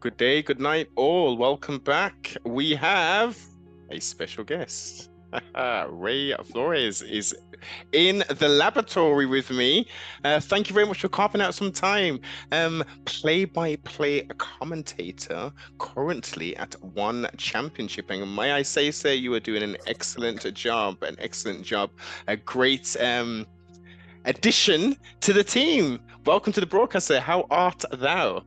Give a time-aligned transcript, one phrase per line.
[0.00, 1.36] Good day, good night, all.
[1.36, 2.36] Welcome back.
[2.44, 3.36] We have
[3.90, 5.10] a special guest.
[5.88, 7.36] Ray Flores is
[7.90, 9.88] in the laboratory with me.
[10.22, 12.20] Uh, thank you very much for carving out some time.
[12.52, 19.64] Um, play-by-play commentator, currently at One Championship, and may I say, sir, you are doing
[19.64, 21.02] an excellent job.
[21.02, 21.90] An excellent job.
[22.28, 23.48] A great um,
[24.26, 25.98] addition to the team.
[26.24, 27.18] Welcome to the broadcaster.
[27.18, 28.44] How art thou?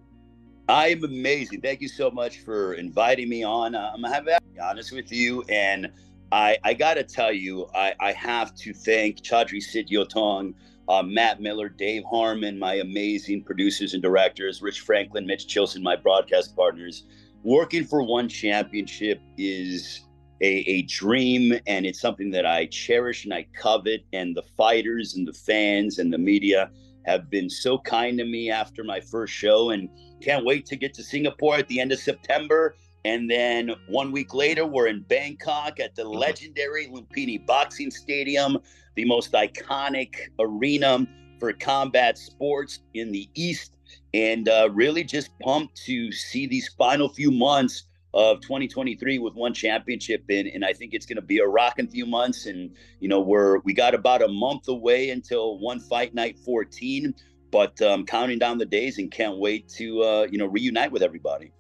[0.68, 1.62] I am amazing.
[1.62, 3.76] Thank you so much for inviting me on.
[3.76, 5.92] Uh, I'm gonna be honest with you, and
[6.32, 10.54] I, I got to tell you, I, I have to thank Chatri Sityodtong,
[10.88, 15.96] uh, Matt Miller, Dave Harmon, my amazing producers and directors, Rich Franklin, Mitch Chilson, my
[15.96, 17.04] broadcast partners.
[17.44, 20.02] Working for one championship is
[20.42, 24.06] a, a dream, and it's something that I cherish and I covet.
[24.14, 26.72] And the fighters and the fans and the media
[27.06, 29.90] have been so kind to me after my first show, and
[30.22, 34.34] can't wait to get to Singapore at the end of September and then one week
[34.34, 36.20] later, we're in Bangkok at the mm-hmm.
[36.20, 38.58] legendary Lumpini Boxing Stadium,
[38.96, 41.08] the most iconic arena
[41.40, 43.76] for combat sports in the East.
[44.14, 49.54] And uh, really just pumped to see these final few months of 2023 with one
[49.54, 53.08] championship in and I think it's going to be a rocking few months and you
[53.08, 57.16] know we're we got about a month away until one fight night 14
[57.52, 61.04] but um, counting down the days and can't wait to uh, you know reunite with
[61.04, 61.52] everybody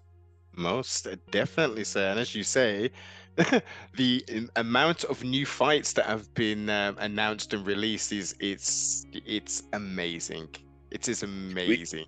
[0.55, 2.09] most definitely, sir.
[2.09, 2.91] And as you say,
[3.95, 9.63] the amount of new fights that have been um, announced and released is it's it's
[9.73, 10.49] amazing.
[10.91, 12.05] It is amazing.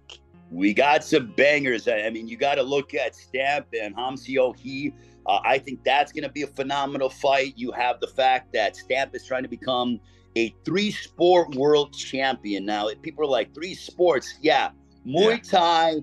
[0.51, 1.87] We, we got some bangers.
[1.87, 4.93] I mean, you got to look at Stamp and Hamsio He.
[5.25, 7.53] Uh, I think that's going to be a phenomenal fight.
[7.55, 10.01] You have the fact that Stamp is trying to become
[10.35, 12.65] a three sport world champion.
[12.65, 14.35] Now, people are like, three sports?
[14.41, 14.71] Yeah.
[15.05, 15.59] Muay yeah.
[15.59, 15.95] Thai,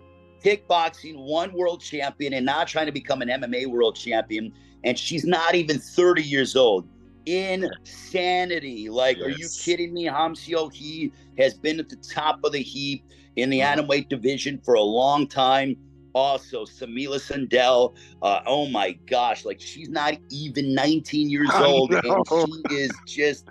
[0.45, 4.53] kickboxing, one world champion, and now trying to become an MMA world champion.
[4.85, 6.89] And she's not even 30 years old.
[7.27, 8.89] Insanity.
[8.89, 9.27] Like, yes.
[9.27, 10.05] are you kidding me?
[10.05, 13.05] Ham Seo Hee has been at the top of the heap
[13.37, 13.87] in the mm.
[13.89, 15.77] weight division for a long time.
[16.13, 17.95] Also, Smilla Sundell.
[18.23, 23.49] Uh, oh my gosh, like she's not even 19 years old, and she is just.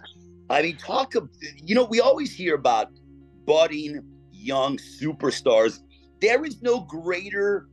[0.49, 2.91] I mean, talk of you know, we always hear about
[3.45, 4.01] budding
[4.31, 5.79] young superstars
[6.21, 7.67] there is no greater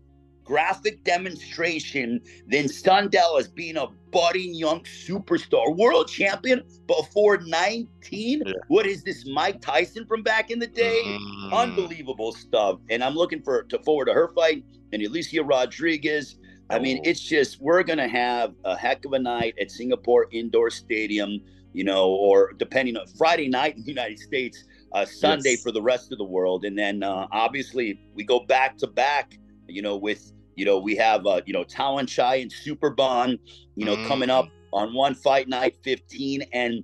[0.44, 8.42] graphic demonstration than Sundell as being a budding young superstar, world champion before 19.
[8.46, 8.52] Yeah.
[8.68, 11.02] What is this, Mike Tyson from back in the day?
[11.04, 11.52] Mm.
[11.52, 12.78] Unbelievable stuff.
[12.90, 16.38] And I'm looking for to forward to her fight and Alicia Rodriguez.
[16.70, 17.08] I mean, oh.
[17.08, 21.40] it's just we're gonna have a heck of a night at Singapore Indoor Stadium,
[21.76, 24.64] you know, or depending on Friday night in the United States
[24.94, 25.62] uh, Sunday yes.
[25.62, 26.64] for the rest of the world.
[26.64, 29.38] And then uh, obviously we go back to back,
[29.68, 33.38] you know, with, you know, we have, uh, you know, Tawanchai and Superbon,
[33.74, 34.06] you know, mm.
[34.06, 36.44] coming up on one fight night 15.
[36.54, 36.82] And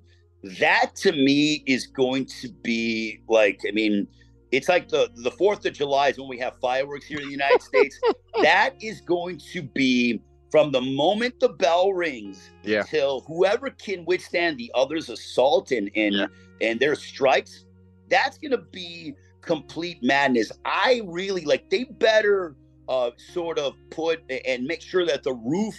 [0.61, 4.07] that to me is going to be like, I mean,
[4.51, 7.31] it's like the the Fourth of July is when we have fireworks here in the
[7.31, 7.99] United States.
[8.43, 10.21] that is going to be
[10.53, 12.85] from the moment the bell rings yeah.
[12.85, 16.27] till whoever can withstand the other's assault and and yeah.
[16.61, 17.65] and their strikes
[18.13, 20.53] that's going to be complete madness.
[20.65, 22.55] I really like they better
[22.89, 25.75] uh, sort of put and make sure that the roof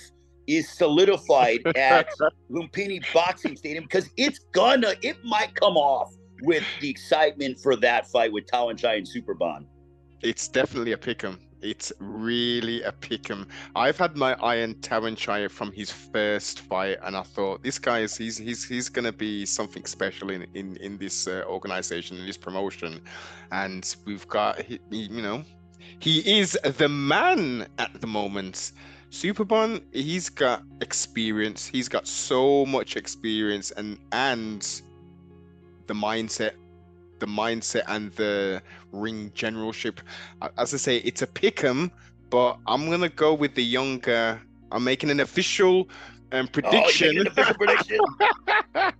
[0.47, 2.09] is solidified at
[2.51, 8.07] Lumpini Boxing Stadium because it's gonna, it might come off with the excitement for that
[8.07, 9.65] fight with Tawanchai and Superbon.
[10.21, 11.39] It's definitely a pick 'em.
[11.63, 13.47] It's really a pick 'em.
[13.75, 17.99] I've had my eye on Tawanchai from his first fight, and I thought this guy
[18.01, 22.25] is he's he's he's gonna be something special in in in this uh, organization in
[22.25, 23.01] this promotion,
[23.51, 25.43] and we've got he, you know
[25.99, 28.73] he is the man at the moment.
[29.09, 31.67] Superbon, he's got experience.
[31.67, 34.81] He's got so much experience and and
[35.87, 36.53] the mindset
[37.19, 38.61] the mindset and the
[38.91, 40.01] ring generalship.
[40.57, 41.91] As I say, it's a pick 'em,
[42.29, 44.41] but I'm gonna go with the younger.
[44.71, 45.87] I'm making an official
[46.33, 47.17] um, prediction.
[47.17, 47.99] Oh, official prediction.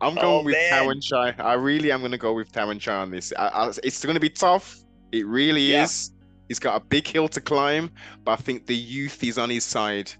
[0.00, 1.38] I'm going oh, with Tawanchai.
[1.38, 3.32] I really am to go with Tawanchai on this.
[3.38, 4.80] I, I, it's going to be tough.
[5.12, 5.84] It really yeah.
[5.84, 6.12] is.
[6.48, 7.90] He's got a big hill to climb,
[8.24, 10.10] but I think the youth is on his side.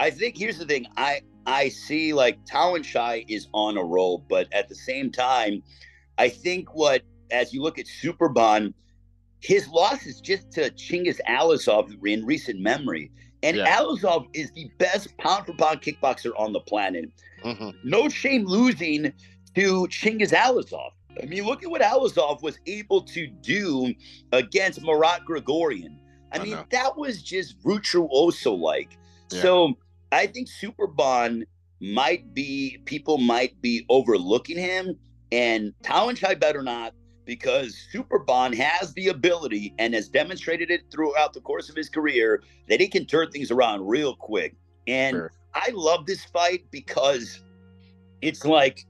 [0.00, 0.86] I think here's the thing.
[0.96, 5.62] I I see like Tawanchai is on a roll, but at the same time,
[6.18, 8.74] I think what as you look at Superbon,
[9.40, 13.10] his loss is just to Chingiz Allazov in recent memory.
[13.42, 13.78] And yeah.
[13.78, 17.10] Allazov is the best pound for pound kickboxer on the planet.
[17.42, 17.70] Mm-hmm.
[17.82, 19.12] No shame losing
[19.54, 20.90] to Chingiz Allazov.
[21.22, 23.94] I mean, look at what Allazov was able to do
[24.32, 25.96] against Marat Grigorian.
[26.30, 26.66] I, I mean, know.
[26.72, 28.98] that was just virtuoso like.
[29.30, 29.42] Yeah.
[29.42, 29.78] So
[30.12, 31.44] I think Super Superbon
[31.80, 34.98] might be people might be overlooking him,
[35.30, 36.94] and Tawanchai better not
[37.24, 41.90] because Super Superbon has the ability and has demonstrated it throughout the course of his
[41.90, 44.56] career that he can turn things around real quick.
[44.86, 45.32] And sure.
[45.54, 47.42] I love this fight because
[48.22, 48.86] it's like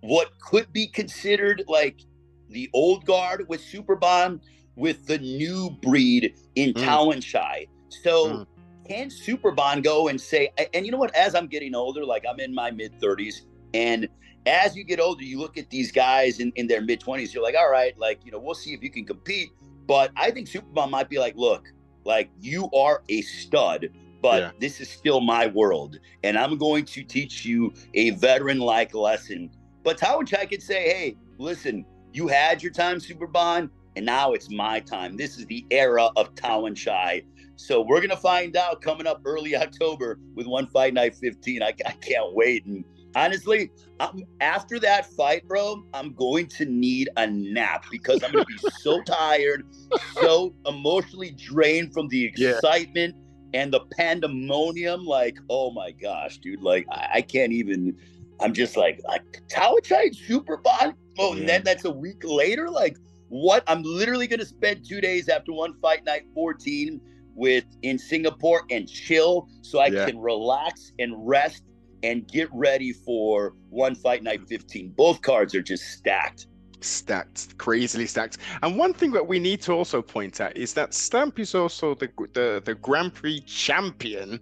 [0.00, 2.00] what could be considered like
[2.48, 4.40] the old guard with Super Superbon
[4.76, 6.82] with the new breed in mm.
[6.82, 7.68] Tawanchai.
[8.02, 8.46] So mm.
[8.88, 12.40] Can Superbon go and say, and you know what, as I'm getting older, like I'm
[12.40, 13.42] in my mid 30s,
[13.72, 14.08] and
[14.46, 17.42] as you get older, you look at these guys in, in their mid 20s, you're
[17.42, 19.50] like, all right, like, you know, we'll see if you can compete.
[19.86, 21.72] But I think Superbon might be like, look,
[22.04, 23.88] like you are a stud,
[24.20, 24.50] but yeah.
[24.60, 25.98] this is still my world.
[26.22, 29.50] And I'm going to teach you a veteran like lesson.
[29.82, 34.80] But Tawanchai could say, hey, listen, you had your time, Superbon, and now it's my
[34.80, 35.16] time.
[35.16, 37.24] This is the era of Tawanchai.
[37.56, 41.62] So we're gonna find out coming up early October with one fight night 15.
[41.62, 42.64] I, I can't wait.
[42.66, 42.84] And
[43.14, 43.70] honestly,
[44.00, 48.58] I'm, after that fight, bro, I'm going to need a nap because I'm gonna be
[48.80, 49.66] so tired,
[50.14, 53.14] so emotionally drained from the excitement
[53.52, 53.60] yeah.
[53.62, 55.04] and the pandemonium.
[55.04, 56.62] Like, oh my gosh, dude!
[56.62, 57.96] Like, I, I can't even.
[58.40, 60.94] I'm just like, like Tawanchai Superbon.
[61.18, 61.40] Oh, yeah.
[61.40, 62.68] and then that's a week later.
[62.68, 62.96] Like,
[63.28, 63.62] what?
[63.68, 67.00] I'm literally gonna spend two days after one fight night 14
[67.34, 70.06] with in Singapore and chill so I yeah.
[70.06, 71.64] can relax and rest
[72.04, 74.90] and get ready for one fight night 15.
[74.90, 76.46] Both cards are just stacked.
[76.80, 78.38] Stacked, crazily stacked.
[78.62, 81.94] And one thing that we need to also point out is that Stamp is also
[81.94, 84.38] the the, the Grand Prix champion.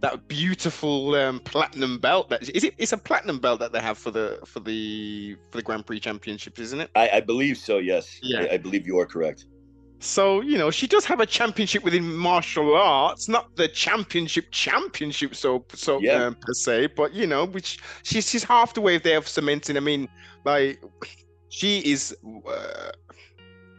[0.00, 2.30] That beautiful um, platinum belt.
[2.30, 2.74] That is it.
[2.78, 6.00] It's a platinum belt that they have for the for the for the Grand Prix
[6.00, 6.90] Championship, isn't it?
[6.94, 7.78] I, I believe so.
[7.78, 8.18] Yes.
[8.22, 8.42] Yeah.
[8.42, 9.44] I, I believe you are correct.
[10.02, 15.34] So, you know, she does have a championship within martial arts, not the championship championship
[15.34, 16.24] so so yeah.
[16.24, 19.76] um, per se, but you know, which she's she's half the way there of cementing.
[19.76, 20.08] I mean,
[20.44, 20.82] like
[21.50, 22.16] she is
[22.48, 22.92] uh,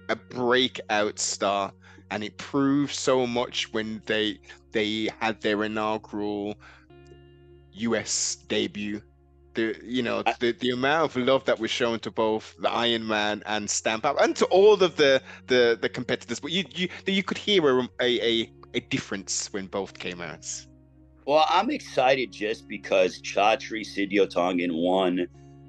[0.10, 1.74] a breakout star
[2.12, 4.40] and it proved so much when they
[4.74, 6.56] they had their inaugural
[7.72, 9.02] US debut
[9.54, 13.08] the you know the, the amount of love that was shown to both the Iron
[13.08, 16.88] Man and Stamp Out and to all of the the the competitors, but you you
[17.06, 20.48] you could hear a a, a difference when both came out.
[21.26, 25.28] Well, I'm excited just because Chatri Sityodtong won.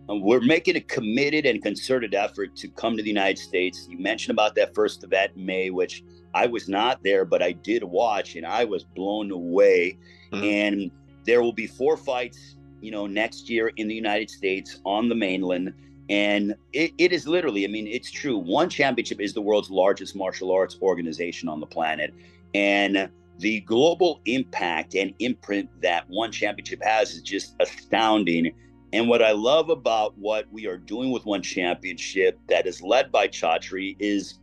[0.09, 3.87] We're making a committed and concerted effort to come to the United States.
[3.89, 6.03] You mentioned about that first event in May, which
[6.35, 9.99] I was not there, but I did watch and I was blown away.
[10.33, 10.45] Mm-hmm.
[10.45, 10.91] And
[11.25, 15.15] there will be four fights you know, next year in the United States on the
[15.15, 15.73] mainland.
[16.11, 18.37] And it, it is literally, I mean, it's true.
[18.37, 22.13] One Championship is the world's largest martial arts organization on the planet.
[22.55, 23.09] And
[23.39, 28.53] the global impact and imprint that One Championship has is just astounding.
[28.93, 33.11] And what I love about what we are doing with One Championship that is led
[33.11, 34.39] by Chatri is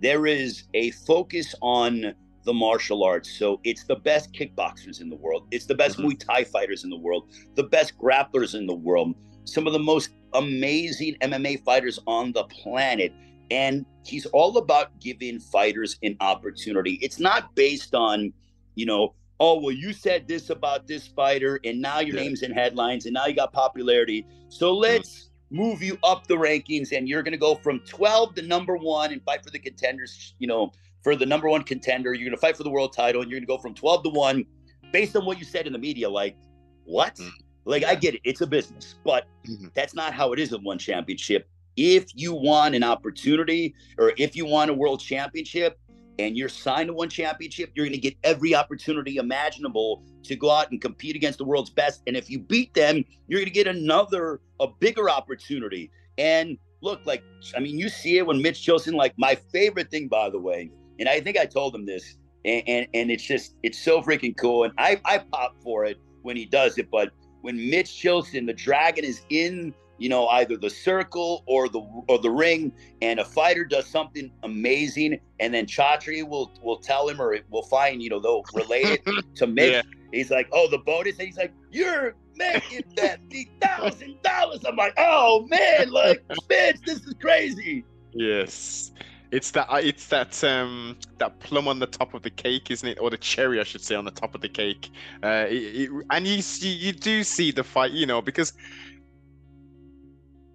[0.00, 2.14] there is a focus on
[2.44, 3.30] the martial arts.
[3.38, 5.46] So it's the best kickboxers in the world.
[5.50, 6.08] It's the best mm-hmm.
[6.08, 9.14] Muay Thai fighters in the world, the best grapplers in the world,
[9.44, 13.12] some of the most amazing MMA fighters on the planet.
[13.50, 16.98] And he's all about giving fighters an opportunity.
[17.02, 18.32] It's not based on,
[18.74, 22.22] you know, oh, well, you said this about this fighter, and now your yeah.
[22.22, 24.26] name's in headlines, and now you got popularity.
[24.48, 24.82] So mm-hmm.
[24.82, 25.08] let's.
[25.10, 28.76] Mm-hmm move you up the rankings and you're going to go from 12 to number
[28.76, 30.72] one and fight for the contenders you know
[31.04, 32.12] for the number one contender.
[32.14, 34.02] You're going to fight for the world title, and you're going to go from 12
[34.04, 34.44] to one,
[34.90, 36.10] based on what you said in the media.
[36.10, 36.36] Like,
[36.84, 37.14] what?
[37.14, 37.28] Mm-hmm.
[37.66, 37.84] Like.
[37.84, 38.22] I get it.
[38.24, 39.68] It's a business, but mm-hmm.
[39.74, 41.48] that's not how it is in one championship.
[41.76, 45.78] If you want an opportunity, or if you want a world championship,
[46.18, 50.50] and you're signed to one championship, you're going to get every opportunity imaginable to go
[50.50, 52.02] out and compete against the world's best.
[52.06, 55.90] And if you beat them, you're going to get another, a bigger opportunity.
[56.16, 57.24] And look, like,
[57.56, 60.70] I mean, you see it when Mitch Chilson, like, my favorite thing, by the way,
[60.98, 64.36] and I think I told him this, and, and, and it's just it's so freaking
[64.36, 64.64] cool.
[64.64, 67.10] And I I pop for it when he does it, but
[67.42, 72.18] when Mitch Chilson, the dragon, is in you know either the circle or the or
[72.18, 72.72] the ring,
[73.02, 77.64] and a fighter does something amazing, and then Chatri will will tell him or will
[77.64, 79.72] find you know they'll relate it to Mitch.
[79.72, 79.82] Yeah.
[80.12, 83.20] He's like, oh, the bonus, and he's like, you're making that
[83.60, 84.64] thousand dollars.
[84.64, 87.84] I'm like, oh man, like Mitch, this is crazy.
[88.12, 88.92] Yes.
[89.34, 92.88] It's that uh, it's that um that plum on the top of the cake, isn't
[92.88, 92.98] it?
[93.00, 94.88] Or the cherry, I should say, on the top of the cake.
[95.24, 98.52] Uh, it, it, and you see, you do see the fight, you know, because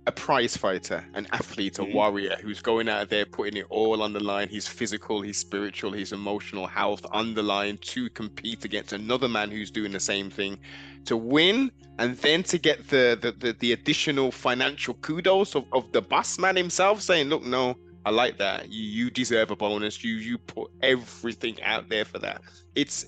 [0.08, 1.94] a prize fighter, an athlete, a Mhm.
[1.94, 5.92] warrior who's going out there putting it all on the line, his physical, his spiritual,
[5.92, 10.30] his emotional health on the line to compete against another man who's doing the same
[10.32, 10.58] thing,
[11.06, 11.70] to win
[12.00, 16.40] and then to get the the, the, the additional financial kudos of, of the boss
[16.40, 18.70] man himself saying, look, no, I like that.
[18.70, 20.04] You you deserve a bonus.
[20.04, 22.42] You you put everything out there for that.
[22.76, 23.06] It's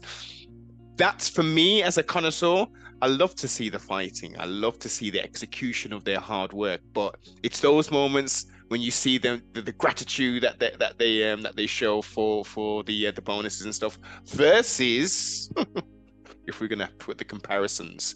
[0.96, 2.66] that's for me as a connoisseur.
[3.02, 4.36] I love to see the fighting.
[4.40, 6.82] I love to see the execution of their hard work.
[6.94, 11.30] But it's those moments when you see them, the, the gratitude that they, that they
[11.30, 13.98] um, that they show for for the uh, the bonuses and stuff.
[14.28, 15.52] Versus,
[16.48, 18.16] if we're gonna put the comparisons,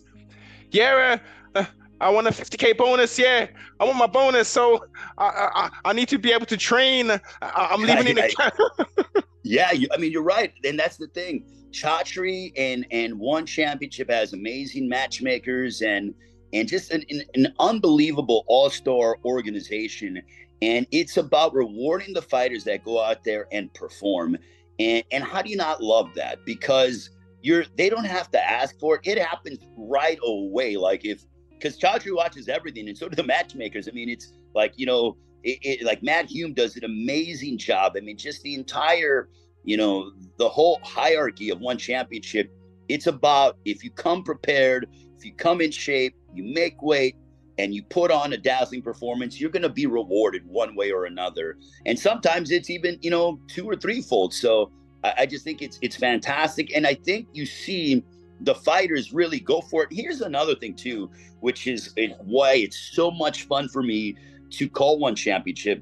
[0.72, 1.18] yeah,
[1.56, 1.66] uh, uh,
[2.02, 3.18] I want a 50k bonus.
[3.18, 3.48] Yeah,
[3.80, 4.48] I want my bonus.
[4.48, 4.86] So
[5.18, 7.12] I I, I need to be able to train.
[7.12, 8.30] I, I'm leaving in a.
[9.48, 11.46] Yeah, you, I mean you're right, and that's the thing.
[11.72, 16.16] Chatri and and one championship has amazing matchmakers and
[16.52, 20.22] and just an, an, an unbelievable all-star organization.
[20.62, 24.38] And it's about rewarding the fighters that go out there and perform.
[24.80, 26.44] And and how do you not love that?
[26.44, 27.12] Because
[27.44, 29.02] you're they don't have to ask for it.
[29.04, 30.76] It happens right away.
[30.76, 31.24] Like if
[31.66, 33.88] because Chatri watches everything, and so do the matchmakers.
[33.88, 37.94] I mean, it's like you know, it, it, like Matt Hume does an amazing job.
[37.98, 39.30] I mean, just the entire
[39.64, 42.52] you know, the whole hierarchy of one championship.
[42.88, 47.16] It's about if you come prepared, if you come in shape, you make weight,
[47.58, 51.06] and you put on a dazzling performance, you're going to be rewarded one way or
[51.06, 51.58] another.
[51.88, 54.36] And sometimes it's even, you know, two or threefold.
[54.36, 54.72] So
[55.04, 58.04] I, I just think it's it's fantastic, and I think you see
[58.42, 59.90] the fighters really go for it.
[59.92, 64.16] Here's another thing too, which is why it's so much fun for me
[64.52, 65.82] to call one championship.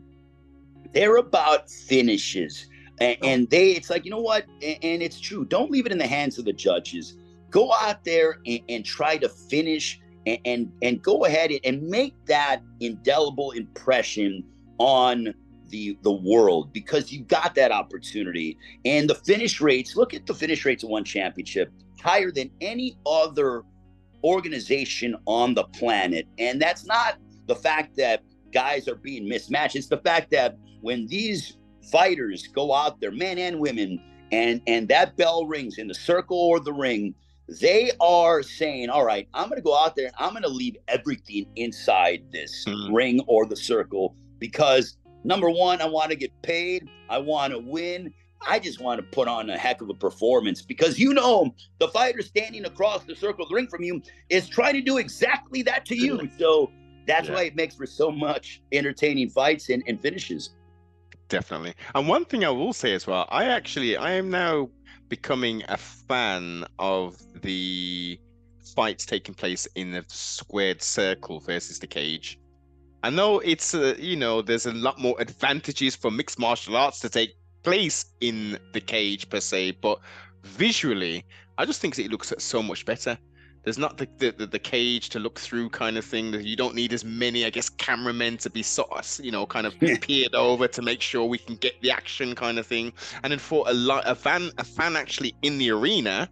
[0.94, 2.68] They're about finishes
[3.00, 3.28] and, oh.
[3.28, 4.46] and they, it's like, you know what?
[4.62, 5.46] And, and, it's true.
[5.46, 7.18] Don't leave it in the hands of the judges.
[7.50, 12.14] Go out there and, and try to finish and, and, and go ahead and make
[12.26, 14.44] that indelible impression
[14.78, 15.34] on
[15.70, 18.58] the the world because you got that opportunity.
[18.86, 21.72] And the finish rates, look at the finish rates of one championship,
[22.04, 23.64] higher than any other
[24.24, 26.28] organization on the planet.
[26.38, 27.18] And that's not
[27.48, 29.76] the fact that guys are being mismatched.
[29.76, 31.58] It's the fact that when these
[31.92, 36.38] fighters go out there, men and women, and and that bell rings in the circle
[36.38, 37.14] or the ring,
[37.62, 40.08] they are saying, "All right, I'm going to go out there.
[40.08, 42.94] and I'm going to leave everything inside this mm-hmm.
[42.94, 46.90] ring or the circle because number one, I want to get paid.
[47.10, 48.14] I want to win."
[48.48, 51.88] I just want to put on a heck of a performance because you know the
[51.90, 55.62] fighter standing across the circle of the ring from you is trying to do exactly
[55.64, 56.30] that to you.
[56.38, 56.72] So
[57.08, 57.36] that's yeah.
[57.36, 60.52] why it makes for so much entertaining fights and, and finishes
[61.34, 61.74] definitely.
[61.96, 64.70] And one thing I will say as well, I actually I am now
[65.10, 68.20] becoming a fan of the
[68.76, 72.40] fights taking place in the squared circle versus the cage.
[73.02, 77.00] I know it's uh, you know there's a lot more advantages for mixed martial arts
[77.00, 80.00] to take place in the cage per se, but
[80.44, 81.26] visually,
[81.58, 83.18] I just think it looks so much better.
[83.64, 86.34] There's not the, the, the cage to look through kind of thing.
[86.34, 89.66] You don't need as many, I guess, cameramen to be sort of, you know, kind
[89.66, 92.92] of peered over to make sure we can get the action kind of thing.
[93.24, 93.74] And then for a,
[94.06, 96.30] a fan, a fan actually in the arena,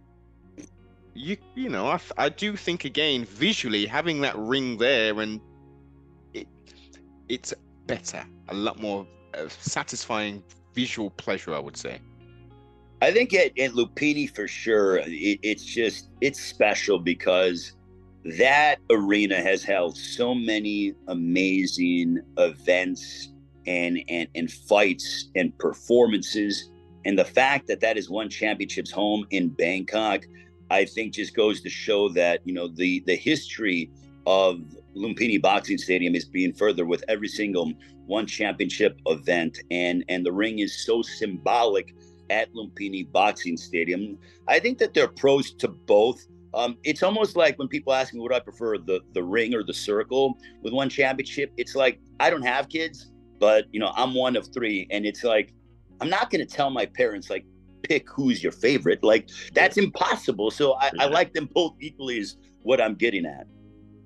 [1.14, 5.40] you you know, I, I do think again visually having that ring there and
[6.34, 6.46] it
[7.28, 7.54] it's
[7.86, 10.42] better, a lot more uh, satisfying
[10.74, 12.00] visual pleasure, I would say.
[13.00, 17.72] I think at, at Lumpini for sure, it, it's just it's special because
[18.38, 23.30] that arena has held so many amazing events
[23.66, 26.70] and and and fights and performances,
[27.04, 30.22] and the fact that that is one championship's home in Bangkok,
[30.70, 33.90] I think just goes to show that you know the the history
[34.26, 34.62] of
[34.94, 37.72] Lumpini Boxing Stadium is being further with every single
[38.06, 41.94] one championship event, and and the ring is so symbolic
[42.30, 44.18] at Lumpini Boxing Stadium.
[44.48, 46.26] I think that there are pros to both.
[46.54, 49.62] Um, it's almost like when people ask me what I prefer, the the ring or
[49.62, 51.52] the circle with one championship.
[51.56, 55.24] It's like I don't have kids, but you know I'm one of three, and it's
[55.24, 55.54] like
[56.00, 57.44] I'm not going to tell my parents like
[57.82, 59.02] pick who's your favorite.
[59.02, 60.50] Like that's impossible.
[60.50, 60.90] So I.
[60.98, 62.18] I like them both equally.
[62.18, 63.46] Is what I'm getting at.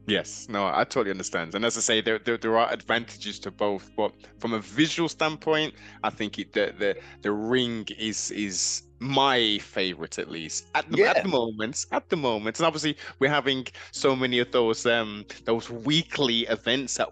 [0.06, 1.56] Yes, no, I totally understand.
[1.56, 5.08] And as I say, there, there, there are advantages to both, but from a visual
[5.08, 10.90] standpoint, I think it, the, the the ring is is my favorite at least at
[10.90, 11.10] the, yeah.
[11.10, 11.86] at the moment.
[11.90, 17.00] At the moment, and obviously we're having so many of those um those weekly events
[17.00, 17.08] at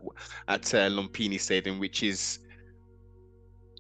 [0.47, 2.39] at uh, Lumpini Stadium, which is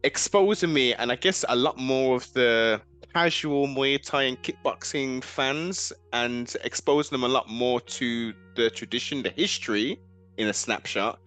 [0.02, 2.80] exposing me, and I guess a lot more of the
[3.14, 9.23] casual Muay Thai and kickboxing fans and expose them a lot more to the tradition,
[9.23, 10.00] the history
[10.37, 11.21] in a snapshot,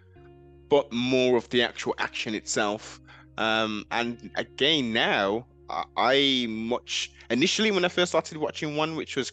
[0.70, 3.00] but more of the actual action itself.
[3.38, 9.15] Um, and again, now I, I much initially when I first started watching one, which
[9.15, 9.32] was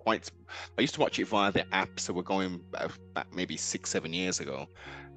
[0.00, 0.28] quite,
[0.76, 4.12] I used to watch it via the app, so we're going back maybe six, seven
[4.12, 4.66] years ago.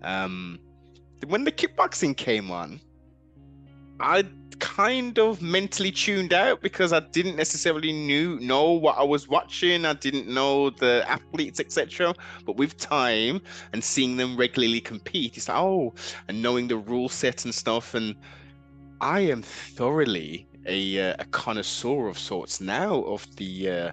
[0.03, 0.59] Um,
[1.25, 2.79] when the kickboxing came on,
[3.99, 4.23] I
[4.59, 9.85] kind of mentally tuned out because I didn't necessarily knew know what I was watching.
[9.85, 12.15] I didn't know the athletes, etc.
[12.45, 13.41] But with time
[13.73, 15.93] and seeing them regularly compete, it's like oh,
[16.27, 18.15] and knowing the rule set and stuff, and
[19.01, 23.91] I am thoroughly a, uh, a connoisseur of sorts now of the uh,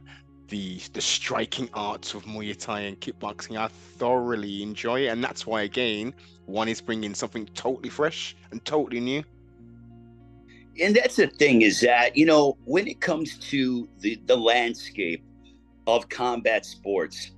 [0.49, 3.57] the the striking arts of Muay Thai and kickboxing.
[3.57, 6.14] I thoroughly enjoy it, and that's why again,
[6.47, 9.25] one is bringing something totally fresh and totally new
[10.81, 15.23] and that's the thing is that you know when it comes to the the landscape
[15.87, 17.33] of combat sports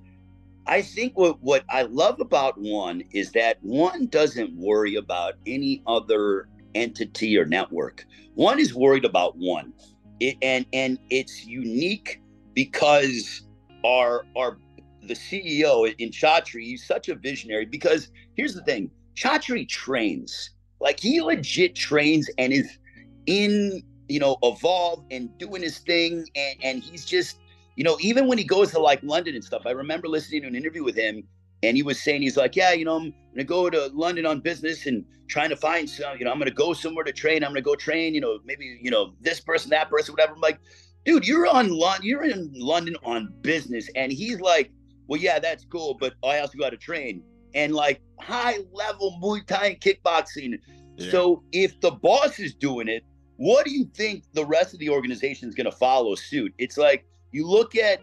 [0.67, 5.81] i think what what i love about one is that one doesn't worry about any
[5.87, 8.05] other entity or network.
[8.35, 9.73] One is worried about one.
[10.19, 12.21] It, and and it's unique
[12.53, 13.41] because
[13.83, 14.57] our our
[15.01, 20.51] the ceo in chatri he's such a visionary because here's the thing chatri trains.
[20.79, 22.77] Like he legit trains and is
[23.25, 27.39] in you know evolve and doing his thing and, and he's just
[27.75, 30.47] you know even when he goes to like london and stuff i remember listening to
[30.47, 31.23] an interview with him
[31.63, 34.39] and he was saying he's like yeah you know i'm gonna go to london on
[34.39, 37.43] business and trying to find some you know i'm gonna go somewhere to train.
[37.43, 40.33] I'm gonna go train you know maybe you know this person that person whatever.
[40.33, 40.59] I'm like
[41.05, 43.89] dude you're on london you're in london on business.
[43.95, 44.71] And he's like
[45.07, 47.23] well yeah that's cool but i also got to train.
[47.55, 50.59] And like high level muay thai and kickboxing.
[50.97, 51.11] Yeah.
[51.11, 53.03] so if the boss is doing it
[53.43, 56.53] what do you think the rest of the organization is going to follow suit?
[56.57, 57.99] It's like you look at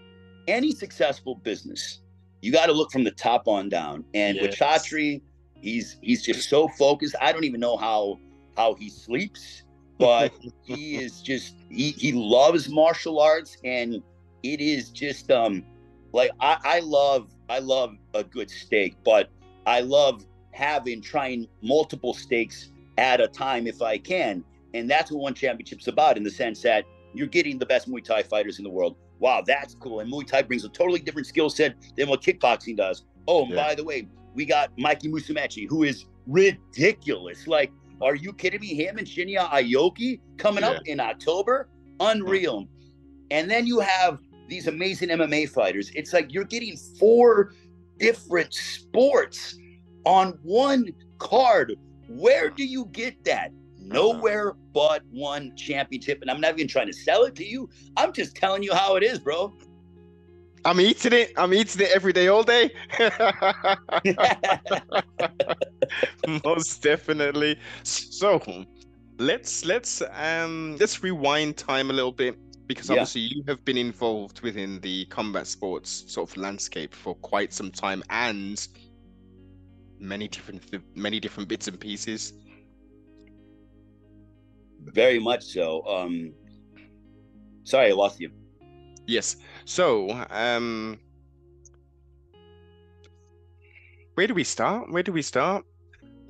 [0.49, 2.02] any successful business,
[2.42, 4.04] you got to look from the top on down.
[4.12, 4.42] And yes.
[4.42, 5.23] with Chatri,
[5.54, 7.16] he's he's just so focused.
[7.23, 8.18] I don't even know how
[8.54, 9.62] how he sleeps,
[9.99, 10.30] but
[10.62, 14.02] he is just he he loves martial arts, and
[14.43, 15.64] it is just um
[16.12, 19.30] like I, I love I love a good steak, but
[19.64, 24.45] I love having trying multiple steaks at a time if I can.
[24.75, 28.04] And that's what one championship's about in the sense that you're getting the best Muay
[28.04, 28.97] Thai fighters in the world.
[29.19, 30.00] Wow, that's cool.
[30.00, 33.04] And Muay Thai brings a totally different skill set than what kickboxing does.
[33.26, 33.69] Oh, and yeah.
[33.69, 37.47] by the way, we got Mikey Musumeci, who is ridiculous.
[37.47, 38.75] Like, are you kidding me?
[38.75, 40.71] Him and Shinya Aoki coming yeah.
[40.71, 41.69] up in October?
[41.99, 42.67] Unreal.
[43.30, 45.91] And then you have these amazing MMA fighters.
[45.95, 47.52] It's like you're getting four
[47.99, 49.56] different sports
[50.04, 51.76] on one card.
[52.09, 53.52] Where do you get that?
[53.90, 56.22] Nowhere but one championship.
[56.22, 57.68] And I'm not even trying to sell it to you.
[57.96, 59.54] I'm just telling you how it is, bro.
[60.64, 61.32] I'm eating it.
[61.36, 62.70] I'm eating it every day, all day.
[66.44, 67.58] Most definitely.
[67.82, 68.40] So
[69.18, 73.36] let's let's um let's rewind time a little bit because obviously yeah.
[73.36, 78.02] you have been involved within the combat sports sort of landscape for quite some time
[78.10, 78.68] and
[79.98, 80.62] many different
[80.94, 82.32] many different bits and pieces
[84.84, 85.86] very much so.
[85.86, 86.32] Um,
[87.64, 88.30] sorry, I lost you.
[89.06, 89.36] Yes.
[89.64, 90.99] So, um,
[94.14, 94.90] where do we start?
[94.90, 95.64] Where do we start?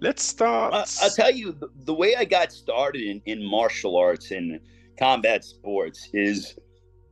[0.00, 0.72] Let's start.
[0.72, 4.58] I, will tell you the, the, way I got started in, in martial arts and
[4.98, 6.56] combat sports is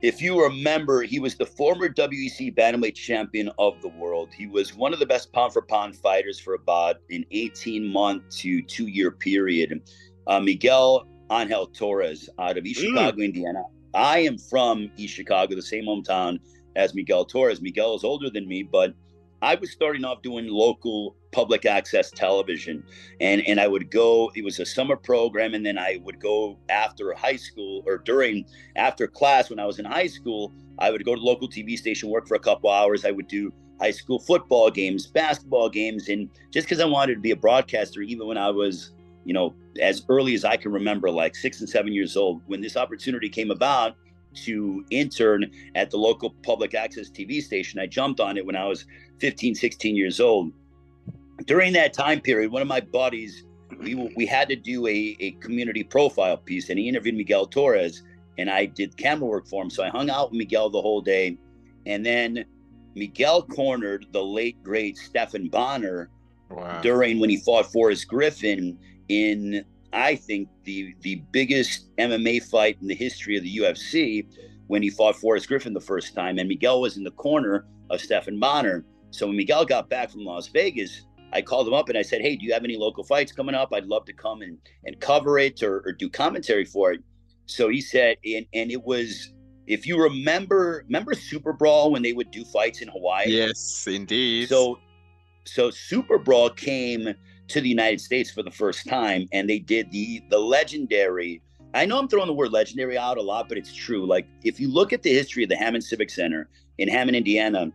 [0.01, 4.29] if you remember, he was the former WEC bantamweight champion of the world.
[4.33, 8.29] He was one of the best pound for pound fighters for about an 18 month
[8.37, 9.81] to two year period.
[10.25, 12.89] Uh, Miguel Angel Torres out of East mm.
[12.89, 13.63] Chicago, Indiana.
[13.93, 16.39] I am from East Chicago, the same hometown
[16.75, 17.61] as Miguel Torres.
[17.61, 18.93] Miguel is older than me, but
[19.41, 22.83] I was starting off doing local public access television,
[23.21, 24.31] and and I would go.
[24.35, 28.45] It was a summer program, and then I would go after high school or during
[28.75, 30.53] after class when I was in high school.
[30.79, 33.05] I would go to local TV station, work for a couple hours.
[33.05, 37.21] I would do high school football games, basketball games, and just because I wanted to
[37.21, 38.91] be a broadcaster, even when I was
[39.29, 42.61] you know, as early as I can remember, like six and seven years old, when
[42.61, 43.95] this opportunity came about
[44.45, 48.65] to intern at the local public access TV station, I jumped on it when I
[48.65, 48.85] was
[49.19, 50.51] 15, 16 years old.
[51.45, 53.43] During that time period, one of my buddies,
[53.77, 58.01] we, we had to do a, a community profile piece, and he interviewed Miguel Torres,
[58.39, 59.69] and I did camera work for him.
[59.69, 61.37] So I hung out with Miguel the whole day.
[61.85, 62.45] And then
[62.95, 66.09] Miguel cornered the late, great Stephan Bonnar
[66.49, 66.81] wow.
[66.81, 68.75] during when he fought Forrest Griffin
[69.09, 74.25] in I think the the biggest MMA fight in the history of the UFC
[74.67, 77.99] when he fought Forrest Griffin the first time, and Miguel was in the corner of
[77.99, 78.85] Stephan Bonnar.
[79.11, 82.21] So when Miguel got back from Las Vegas, I called him up and I said,
[82.21, 83.73] Hey, do you have any local fights coming up?
[83.73, 87.01] I'd love to come and, and cover it or, or do commentary for it.
[87.45, 89.33] So he said, and, and it was,
[89.65, 93.25] if you remember, remember Super Brawl when they would do fights in Hawaii?
[93.27, 94.49] Yes, indeed.
[94.49, 94.79] So,
[95.45, 97.13] so Super Brawl came
[97.49, 101.41] to the United States for the first time and they did the, the legendary,
[101.73, 104.05] I know I'm throwing the word legendary out a lot, but it's true.
[104.05, 107.71] Like if you look at the history of the Hammond Civic Center in Hammond, Indiana,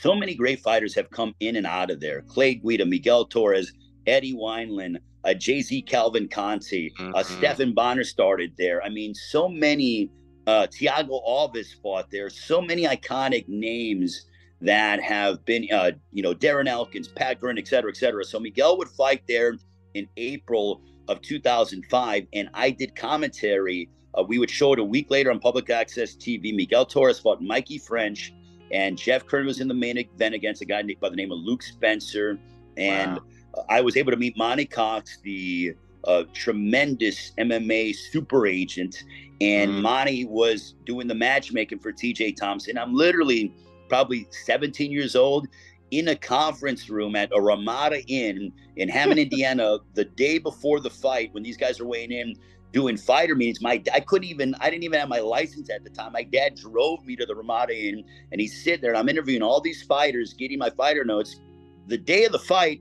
[0.00, 2.22] so many great fighters have come in and out of there.
[2.22, 3.72] Clay Guida, Miguel Torres,
[4.06, 7.62] Eddie Wineland, uh, JZ Cavalcante, uh, mm-hmm.
[7.70, 8.82] uh, Bonnar started there.
[8.82, 10.10] I mean, so many.
[10.46, 12.28] Uh, Thiago Alves fought there.
[12.28, 14.26] So many iconic names
[14.64, 18.24] that have been, uh, you know, Darren Elkins, Pat Curran, et cetera, et cetera.
[18.24, 19.56] So Miguel would fight there
[19.94, 23.88] in April of 2005, and I did commentary.
[24.16, 26.54] Uh, we would show it a week later on public access TV.
[26.54, 28.32] Miguel Torres fought Mikey French
[28.74, 31.38] and Jeff Curran was in the main event against a guy by the name of
[31.38, 32.38] Luke Spencer.
[32.76, 33.18] And
[33.54, 33.64] wow.
[33.68, 35.74] I was able to meet Monte Cox, the
[36.04, 39.04] uh, tremendous MMA super agent.
[39.40, 39.80] And mm.
[39.80, 42.76] Monty was doing the matchmaking for TJ Thompson.
[42.76, 43.52] I'm literally
[43.88, 45.48] probably 17 years old
[45.90, 50.90] in a conference room at a Ramada Inn in Hammond, Indiana, the day before the
[50.90, 52.34] fight when these guys are weighing in
[52.72, 53.62] doing fighter meetings.
[53.62, 56.12] My I couldn't even I didn't even have my license at the time.
[56.12, 59.42] My dad drove me to the Ramada Inn, and he's sitting there, and I'm interviewing
[59.42, 61.40] all these fighters, getting my fighter notes.
[61.86, 62.80] The day of the fight,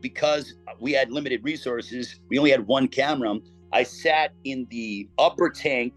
[0.00, 3.36] because we had limited resources, we only had one camera.
[3.72, 5.94] I sat in the upper tank,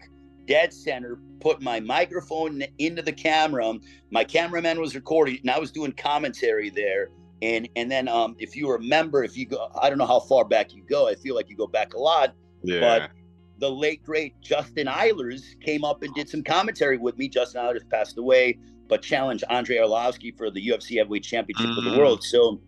[0.48, 3.74] dead center, put my microphone into the camera.
[4.10, 7.10] My cameraman was recording, and I was doing commentary there.
[7.40, 10.44] And and then um, if you remember, if you go, I don't know how far
[10.44, 11.06] back you go.
[11.06, 12.34] I feel like you go back a lot.
[12.64, 12.80] Yeah.
[12.80, 13.10] But
[13.58, 17.28] the late great Justin Eilers came up and did some commentary with me.
[17.28, 18.58] Justin Eilers passed away,
[18.88, 21.78] but challenged Andrei Arlovski for the UFC Heavyweight Championship mm-hmm.
[21.78, 21.98] of the mm.
[21.98, 22.24] world.
[22.24, 22.60] So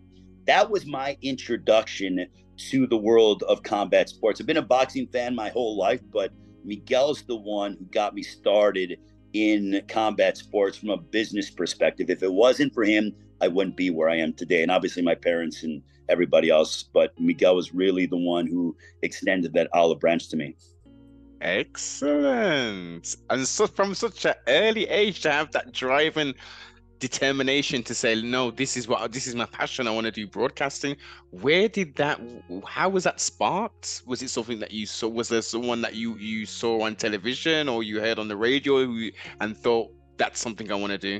[0.45, 2.27] that was my introduction
[2.69, 4.39] to the world of combat sports.
[4.39, 6.31] I've been a boxing fan my whole life, but
[6.63, 8.99] Miguel's the one who got me started
[9.33, 12.09] in combat sports from a business perspective.
[12.09, 14.61] If it wasn't for him, I wouldn't be where I am today.
[14.61, 19.53] And obviously, my parents and everybody else, but Miguel was really the one who extended
[19.53, 20.55] that olive branch to me.
[21.41, 23.15] Excellent.
[23.29, 26.35] And so from such an early age to have that drive and
[27.01, 29.87] determination to say, no, this is what this is my passion.
[29.87, 30.95] I want to do broadcasting.
[31.31, 32.21] Where did that
[32.65, 34.03] how was that sparked?
[34.05, 35.09] Was it something that you saw?
[35.09, 38.79] Was there someone that you you saw on television or you heard on the radio
[39.41, 41.19] and thought that's something I want to do?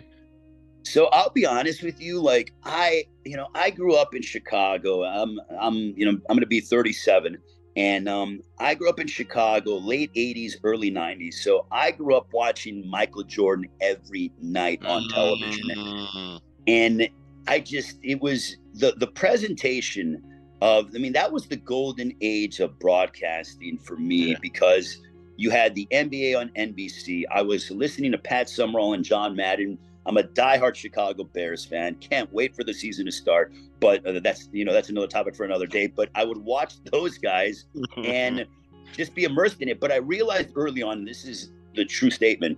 [0.84, 5.04] So I'll be honest with you, like I, you know, I grew up in Chicago.
[5.04, 7.38] I'm I'm, you know, I'm gonna be 37
[7.76, 11.36] and um, I grew up in Chicago, late 80s, early 90s.
[11.36, 15.70] So I grew up watching Michael Jordan every night on television.
[15.70, 16.38] Mm-hmm.
[16.68, 17.10] And
[17.48, 20.22] I just, it was the, the presentation
[20.62, 24.38] of, I mean, that was the golden age of broadcasting for me yeah.
[24.42, 24.98] because
[25.38, 27.24] you had the NBA on NBC.
[27.32, 31.96] I was listening to Pat Summerall and John Madden I'm a diehard Chicago Bears fan.
[31.96, 33.54] Can't wait for the season to start.
[33.80, 35.88] But uh, that's you know that's another topic for another day.
[35.88, 37.66] But I would watch those guys
[37.98, 38.46] and
[38.94, 39.80] just be immersed in it.
[39.80, 42.58] But I realized early on, this is the true statement.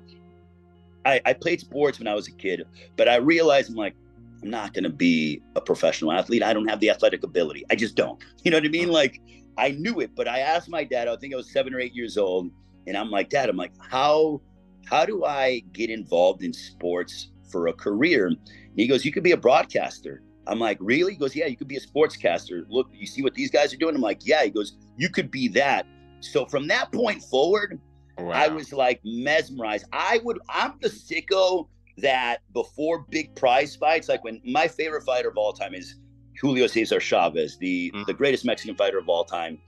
[1.06, 3.96] I, I played sports when I was a kid, but I realized I'm like
[4.42, 6.44] I'm not going to be a professional athlete.
[6.44, 7.66] I don't have the athletic ability.
[7.70, 8.22] I just don't.
[8.44, 8.90] You know what I mean?
[8.90, 9.22] Like
[9.58, 11.08] I knew it, but I asked my dad.
[11.08, 12.52] I think I was seven or eight years old,
[12.88, 14.42] and I'm like, Dad, I'm like, how
[14.86, 18.28] how do I get involved in sports for a career.
[18.28, 18.38] And
[18.76, 20.22] he goes, You could be a broadcaster.
[20.48, 21.14] I'm like, Really?
[21.14, 22.66] He goes, Yeah, you could be a sportscaster.
[22.68, 23.96] Look, you see what these guys are doing?
[23.96, 24.44] I'm like, Yeah.
[24.44, 25.86] He goes, You could be that.
[26.20, 27.80] So from that point forward,
[28.18, 28.32] wow.
[28.32, 29.86] I was like mesmerized.
[29.94, 35.30] I would, I'm the sicko that before big prize fights, like when my favorite fighter
[35.30, 35.96] of all time is
[36.42, 38.06] Julio Cesar Chavez, the, mm.
[38.08, 39.60] the greatest Mexican fighter of all time.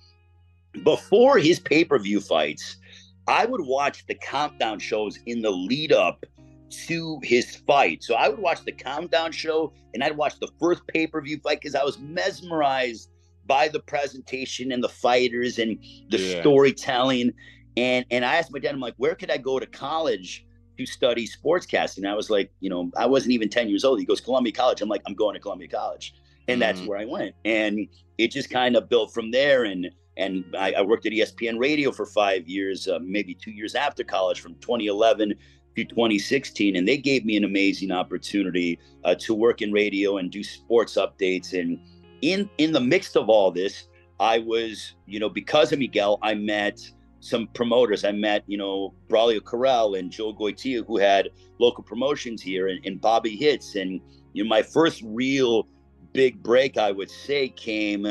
[0.84, 2.78] Before his pay per view fights,
[3.28, 6.26] I would watch the countdown shows in the lead up
[6.70, 8.04] to his fight.
[8.04, 11.40] So I would watch the countdown show and I'd watch the first pay per view
[11.40, 13.10] fight because I was mesmerized
[13.46, 15.78] by the presentation and the fighters and
[16.10, 16.42] the yeah.
[16.42, 17.32] storytelling.
[17.78, 20.46] And and I asked my dad, I'm like, where could I go to college
[20.78, 22.08] to study sportscasting?
[22.08, 24.00] I was like, you know, I wasn't even 10 years old.
[24.00, 24.82] He goes, Columbia College.
[24.82, 26.14] I'm like, I'm going to Columbia College.
[26.48, 27.34] And mm that's where I went.
[27.44, 27.88] And
[28.20, 29.64] it just kind of built from there.
[29.64, 33.76] And and I, I worked at ESPN Radio for five years, uh, maybe two years
[33.76, 35.34] after college, from 2011
[35.76, 40.32] to 2016, and they gave me an amazing opportunity uh, to work in radio and
[40.32, 41.60] do sports updates.
[41.60, 41.80] And
[42.22, 43.88] in in the mix of all this,
[44.20, 46.80] I was, you know, because of Miguel, I met
[47.20, 48.06] some promoters.
[48.06, 52.86] I met, you know, Braulio Corral and Joe Goitia, who had local promotions here, and,
[52.86, 53.76] and Bobby Hitz.
[53.76, 54.00] And
[54.34, 55.68] you know, my first real
[56.14, 58.06] big break, I would say, came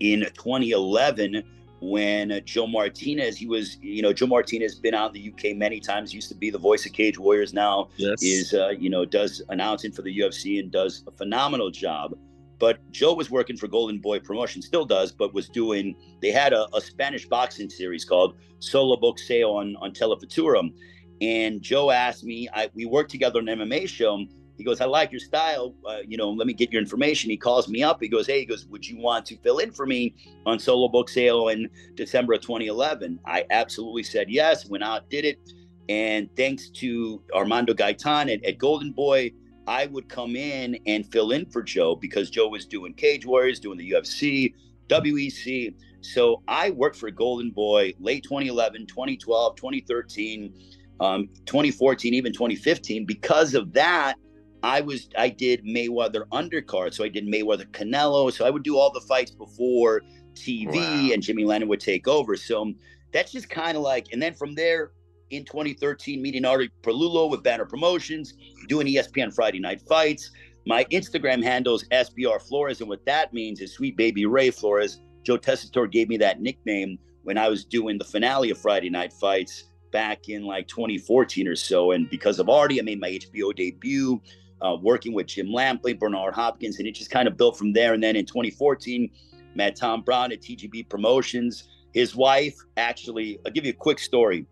[0.00, 1.42] in 2011
[1.82, 5.80] when Joe Martinez, he was, you know, Joe Martinez been out in the UK many
[5.80, 8.22] times, used to be the voice of Cage Warriors, now yes.
[8.22, 12.16] is, uh, you know, does announcing for the UFC and does a phenomenal job.
[12.60, 16.52] But Joe was working for Golden Boy Promotion, still does, but was doing, they had
[16.52, 20.72] a, a Spanish boxing series called Solo Boxeo on, on Telefutura.
[21.20, 24.24] And Joe asked me, I, we worked together on an MMA show
[24.62, 25.74] he goes, I like your style.
[25.84, 27.30] Uh, you know, let me get your information.
[27.30, 28.00] He calls me up.
[28.00, 30.14] He goes, Hey, he goes, Would you want to fill in for me
[30.46, 33.18] on Solo Boxeo in December of 2011?
[33.26, 35.40] I absolutely said yes, went out, did it.
[35.88, 39.32] And thanks to Armando Gaitan at, at Golden Boy,
[39.66, 43.58] I would come in and fill in for Joe because Joe was doing Cage Warriors,
[43.58, 44.54] doing the UFC,
[44.88, 45.74] WEC.
[46.02, 50.54] So I worked for Golden Boy late 2011, 2012, 2013,
[51.00, 53.06] um, 2014, even 2015.
[53.06, 54.14] Because of that,
[54.62, 58.32] I was I did Mayweather undercard, so I did Mayweather Canelo.
[58.32, 60.02] So I would do all the fights before
[60.34, 61.12] TV, wow.
[61.12, 62.36] and Jimmy Lennon would take over.
[62.36, 62.76] So um,
[63.12, 64.92] that's just kind of like, and then from there
[65.30, 68.34] in 2013, meeting Artie Pelullo with Banner Promotions,
[68.68, 70.30] doing ESPN Friday Night Fights.
[70.64, 75.00] My Instagram handle is SBR Flores, and what that means is Sweet Baby Ray Flores.
[75.24, 79.12] Joe Tessitore gave me that nickname when I was doing the finale of Friday Night
[79.12, 81.92] Fights back in like 2014 or so.
[81.92, 84.20] And because of Artie, I made my HBO debut
[84.62, 87.94] uh, working with Jim Lampley, Bernard Hopkins, and it just kind of built from there.
[87.94, 89.10] And then in 2014,
[89.54, 91.68] met Tom Brown at TGB Promotions.
[91.92, 94.46] His wife, actually, I'll give you a quick story.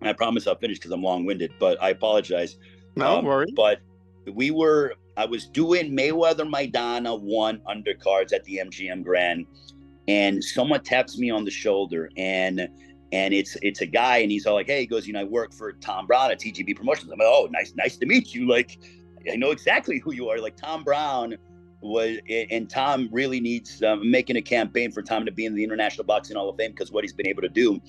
[0.00, 2.56] I promise I'll finish because I'm long winded, but I apologize.
[2.96, 3.52] No um, worry.
[3.54, 3.80] But
[4.32, 9.46] we were, I was doing Mayweather Maidana one undercards at the MGM Grand,
[10.08, 12.68] and someone taps me on the shoulder, and
[13.12, 15.24] and it's it's a guy, and he's all like, "Hey," he goes, "You know, I
[15.24, 18.48] work for Tom Brown at TGB Promotions." I'm like, "Oh, nice, nice to meet you."
[18.48, 18.78] Like,
[19.30, 20.38] I know exactly who you are.
[20.38, 21.36] Like Tom Brown
[21.80, 25.64] was, and Tom really needs um, making a campaign for Tom to be in the
[25.64, 27.80] International Boxing Hall of Fame because what he's been able to do.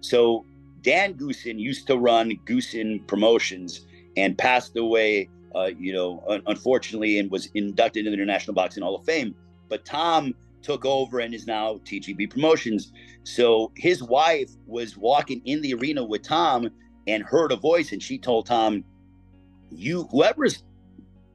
[0.00, 0.46] So
[0.82, 7.18] Dan Goossen used to run Goossen Promotions and passed away, uh, you know, un- unfortunately,
[7.18, 9.34] and was inducted into the International Boxing Hall of Fame.
[9.68, 12.92] But Tom took over and is now TGB Promotions.
[13.24, 16.68] So his wife was walking in the arena with Tom
[17.06, 18.84] and heard a voice, and she told Tom,
[19.70, 20.62] "You, whoever's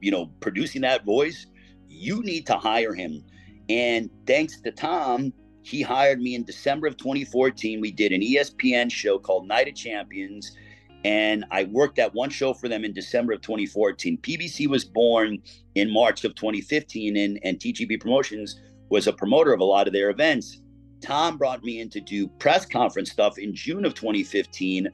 [0.06, 1.46] you know, producing that voice,
[1.88, 3.24] you need to hire him.
[3.68, 7.80] And thanks to Tom, he hired me in December of 2014.
[7.80, 10.56] We did an ESPN show called Night of Champions.
[11.04, 14.18] And I worked at one show for them in December of 2014.
[14.18, 15.42] PBC was born
[15.74, 19.92] in March of 2015, and, and TGB Promotions was a promoter of a lot of
[19.92, 20.62] their events.
[21.00, 24.86] Tom brought me in to do press conference stuff in June of 2015.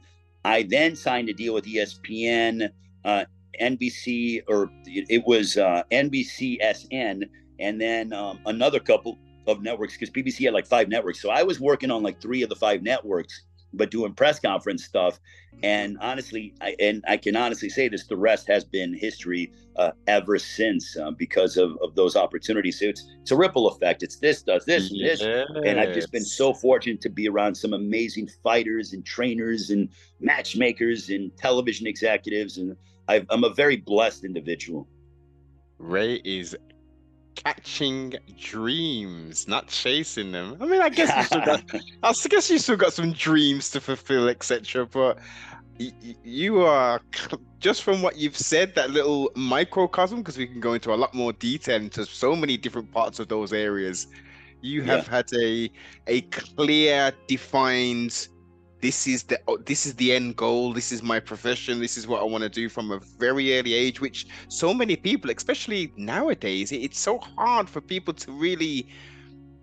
[0.43, 2.71] I then signed a deal with ESPN
[3.05, 3.25] uh,
[3.61, 7.23] NBC or it was uh, NBCSN,
[7.59, 11.21] and then um, another couple of networks because PBC had like five networks.
[11.21, 14.83] So I was working on like three of the five networks, but doing press conference
[14.83, 15.19] stuff.
[15.61, 19.91] And honestly, I, and I can honestly say this: the rest has been history uh,
[20.07, 22.79] ever since uh, because of, of those opportunities.
[22.79, 24.03] So it's it's a ripple effect.
[24.03, 25.19] It's this does this yes.
[25.19, 29.69] this, and I've just been so fortunate to be around some amazing fighters and trainers
[29.69, 29.89] and
[30.19, 32.75] matchmakers and television executives and
[33.07, 34.87] I, I'm a very blessed individual.
[35.77, 36.55] Ray is
[37.35, 40.57] catching dreams, not chasing them.
[40.61, 41.63] I mean, I guess you still got,
[42.03, 44.85] I guess you still got some dreams to fulfill, etc.
[44.85, 45.19] But
[46.23, 47.01] you are
[47.59, 51.13] just from what you've said, that little microcosm, because we can go into a lot
[51.13, 54.07] more detail into so many different parts of those areas.
[54.61, 55.15] You have yeah.
[55.15, 55.71] had a
[56.07, 58.29] a clear, defined
[58.83, 62.05] this is the oh, this is the end goal this is my profession this is
[62.05, 65.93] what i want to do from a very early age which so many people especially
[65.95, 68.85] nowadays it's so hard for people to really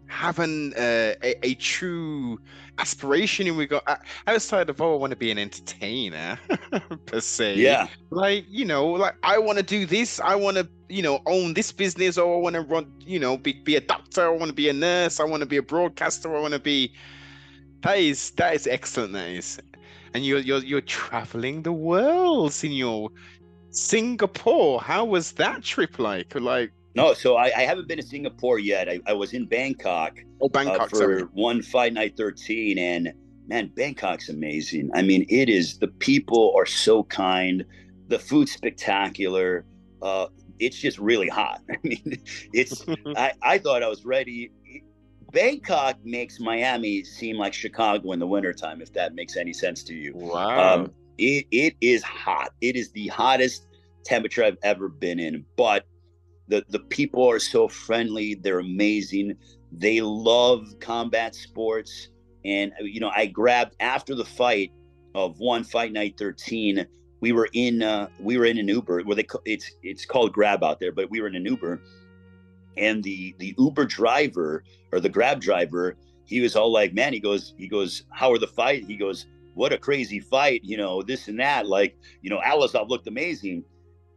[0.06, 2.40] have an uh, a, a, true
[2.78, 3.82] aspiration in regard
[4.26, 6.36] outside of oh i want to be an entertainer
[7.06, 7.56] per se.
[7.56, 7.88] Yeah.
[8.08, 11.52] Like you know like i want to do this i want to you know own
[11.52, 14.48] this business or i want to run you know be, be a doctor i want
[14.48, 16.92] to be a nurse i want to be a broadcaster i want to be
[17.82, 19.12] that is that is excellent.
[19.12, 19.58] That is,
[20.14, 23.10] and you're you're you're traveling the world, Senor.
[23.70, 24.80] Singapore.
[24.80, 26.34] How was that trip like?
[26.34, 28.88] Like no, so I, I haven't been to Singapore yet.
[28.88, 30.18] I, I was in Bangkok.
[30.40, 31.22] Oh, Bangkok uh, for sorry.
[31.32, 33.12] one fight night thirteen, and
[33.46, 34.90] man, Bangkok's amazing.
[34.94, 35.78] I mean, it is.
[35.78, 37.64] The people are so kind.
[38.08, 39.64] The food's spectacular.
[40.02, 40.26] Uh,
[40.58, 41.60] it's just really hot.
[41.70, 42.20] I mean,
[42.52, 42.84] it's.
[43.16, 44.50] I, I thought I was ready.
[45.32, 49.94] Bangkok makes Miami seem like Chicago in the wintertime, if that makes any sense to
[49.94, 50.12] you.
[50.14, 50.74] Wow.
[50.74, 52.52] Um, it, it is hot.
[52.60, 53.66] It is the hottest
[54.04, 55.44] temperature I've ever been in.
[55.56, 55.86] But
[56.48, 58.34] the the people are so friendly.
[58.34, 59.36] They're amazing.
[59.72, 62.08] They love combat sports.
[62.44, 64.72] And you know, I grabbed after the fight
[65.14, 66.86] of one fight night 13
[67.20, 70.64] we were in uh, we were in an Uber where they it's it's called Grab
[70.64, 71.80] out there, but we were in an Uber,
[72.76, 77.20] and the the Uber driver or the Grab driver, he was all like, "Man," he
[77.20, 81.02] goes, he goes, "How are the fight?" He goes, "What a crazy fight!" You know,
[81.02, 81.66] this and that.
[81.66, 83.64] Like, you know, Allazov looked amazing.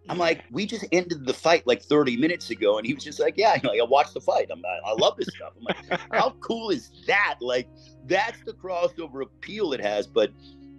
[0.09, 3.19] I'm like, we just ended the fight like 30 minutes ago, and he was just
[3.19, 4.49] like, "Yeah, you know, I watched the fight.
[4.51, 7.67] I'm, I, I love this stuff." I'm like, "How cool is that?" Like,
[8.05, 10.07] that's the crossover appeal it has.
[10.07, 10.31] But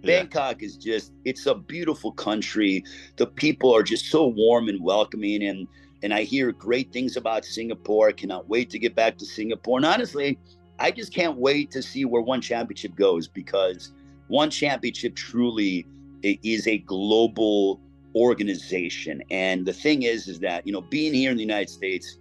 [0.05, 2.83] Bangkok is just it's a beautiful country.
[3.17, 5.67] The people are just so warm and welcoming and
[6.03, 8.09] and I hear great things about Singapore.
[8.09, 9.77] I cannot wait to get back to Singapore.
[9.77, 10.37] And honestly,
[10.79, 13.93] I just can't wait to see where one championship goes because
[14.27, 15.85] one championship truly
[16.21, 17.79] is a global
[18.15, 19.21] organization.
[19.29, 22.19] And the thing is, is that, you know, being here in the United States,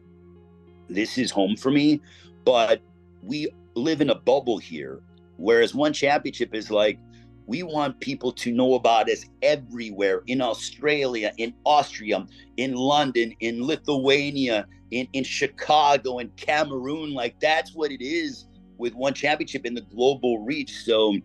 [0.89, 2.01] this is home for me,
[2.45, 2.81] but
[3.23, 5.01] we live in a bubble here.
[5.37, 6.99] Whereas one championship is like,
[7.47, 12.27] we want people to know about us everywhere in Australia, in Austria,
[12.57, 17.13] in London, in Lithuania, in, in Chicago, in Cameroon.
[17.13, 18.47] Like that's what it is
[18.79, 20.85] with one championship in the global reach.
[20.85, 21.17] So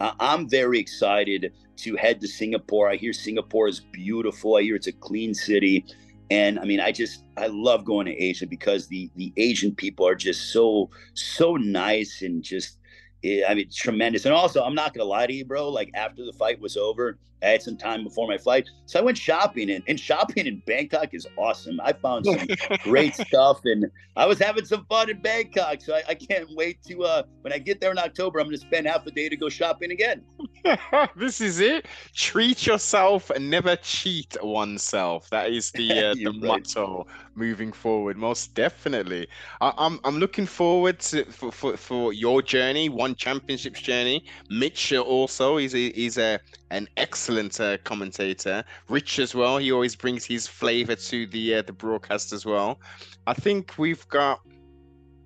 [0.00, 2.90] uh, I'm very excited to head to Singapore.
[2.90, 4.56] I hear Singapore is beautiful.
[4.56, 5.84] I hear it's a clean city.
[6.30, 10.06] And I mean, I just I love going to Asia because the the Asian people
[10.06, 12.78] are just so so nice and just
[13.24, 14.24] I mean, tremendous.
[14.24, 15.68] And also, I'm not gonna lie to you, bro.
[15.68, 19.02] Like after the fight was over, I had some time before my flight, so I
[19.02, 19.70] went shopping.
[19.70, 21.80] And, and shopping in Bangkok is awesome.
[21.82, 22.46] I found some
[22.82, 25.80] great stuff, and I was having some fun in Bangkok.
[25.80, 28.40] So I, I, can't wait to uh when I get there in October.
[28.40, 30.24] I'm gonna spend half a day to go shopping again.
[31.16, 31.86] this is it.
[32.14, 35.30] Treat yourself and never cheat oneself.
[35.30, 36.42] That is the uh, the right.
[36.42, 37.06] motto
[37.38, 38.16] moving forward.
[38.16, 39.28] Most definitely.
[39.60, 44.24] I, am I'm, I'm looking forward to for, for, for your journey, one championships journey.
[44.50, 48.64] Mitch also is is a an excellent uh, commentator.
[48.88, 49.58] Rich as well.
[49.58, 52.80] He always brings his flavor to the uh, the broadcast as well.
[53.26, 54.40] I think we've got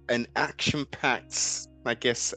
[0.08, 2.34] an action-packed, I guess,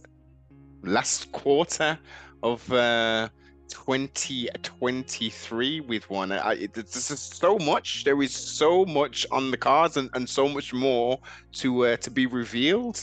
[0.84, 2.00] last quarter
[2.44, 3.30] of uh,
[3.70, 6.32] 2023 with one.
[6.32, 8.04] I, there's just so much.
[8.04, 11.20] There is so much on the cards and, and so much more
[11.54, 13.02] to uh, to be revealed.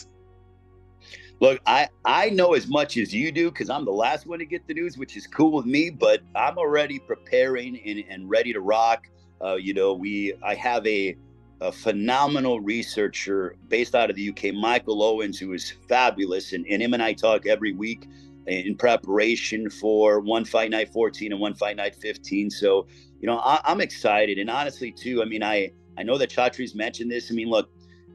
[1.40, 4.46] Look, I I know as much as you do because I'm the last one to
[4.46, 5.90] get the news, which is cool with me.
[5.90, 9.08] But I'm already preparing and, and ready to rock.
[9.42, 11.16] Uh, you know, we I have a
[11.60, 16.82] a phenomenal researcher based out of the UK, Michael Owens, who is fabulous, and, and
[16.82, 18.08] him and I talk every week
[18.46, 22.50] in preparation for one fight night 14 and one fight night 15.
[22.50, 22.86] So,
[23.20, 25.22] you know, I, am excited, and honestly, too.
[25.22, 27.30] I mean, I I know that Chatri's mentioned this.
[27.30, 27.70] I mean, look,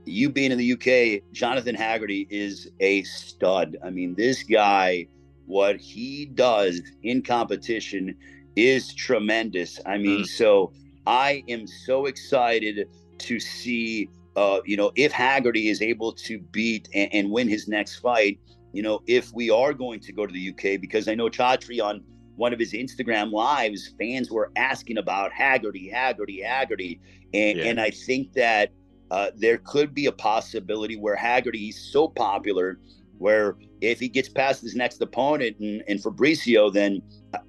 [0.05, 3.77] you being in the UK, Jonathan Haggerty is a stud.
[3.83, 5.07] I mean, this guy,
[5.45, 8.15] what he does in competition
[8.55, 9.79] is tremendous.
[9.85, 10.27] I mean, mm.
[10.27, 10.73] so
[11.05, 16.89] I am so excited to see, uh, you know, if Haggerty is able to beat
[16.93, 18.39] and, and win his next fight,
[18.77, 21.83] you know, if we are going to go to the UK, because I know Chatri
[21.83, 22.03] on
[22.35, 27.01] one of his Instagram lives, fans were asking about Haggerty, Haggerty, Haggerty.
[27.33, 27.63] And, yeah.
[27.63, 28.71] and I think that
[29.09, 32.77] uh, there could be a possibility where Haggerty is so popular
[33.17, 37.01] where if he gets past his next opponent and, and Fabricio, then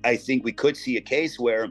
[0.04, 1.68] I think we could see a case where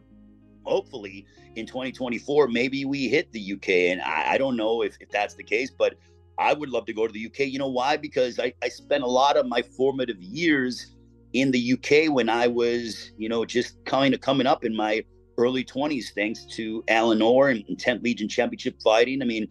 [0.65, 3.69] hopefully in 2024, maybe we hit the UK.
[3.69, 5.95] And I, I, don't know if, if that's the case, but
[6.39, 7.39] I would love to go to the UK.
[7.47, 7.97] You know why?
[7.97, 10.95] Because I, I spent a lot of my formative years
[11.33, 15.03] in the UK when I was, you know, just kind of coming up in my
[15.37, 19.21] early 20s, thanks to Alan Orr and 10th Legion Championship fighting.
[19.21, 19.47] I mean,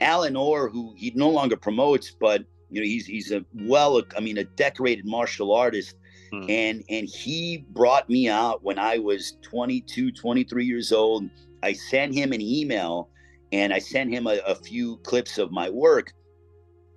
[0.00, 4.20] Alan Orr, who he no longer promotes, but you know he's he's a well, I
[4.20, 5.96] mean, a decorated martial artist,
[6.32, 6.44] hmm.
[6.48, 11.28] and and he brought me out when I was 22, 23 years old.
[11.62, 13.08] I sent him an email,
[13.52, 16.12] and I sent him a, a few clips of my work,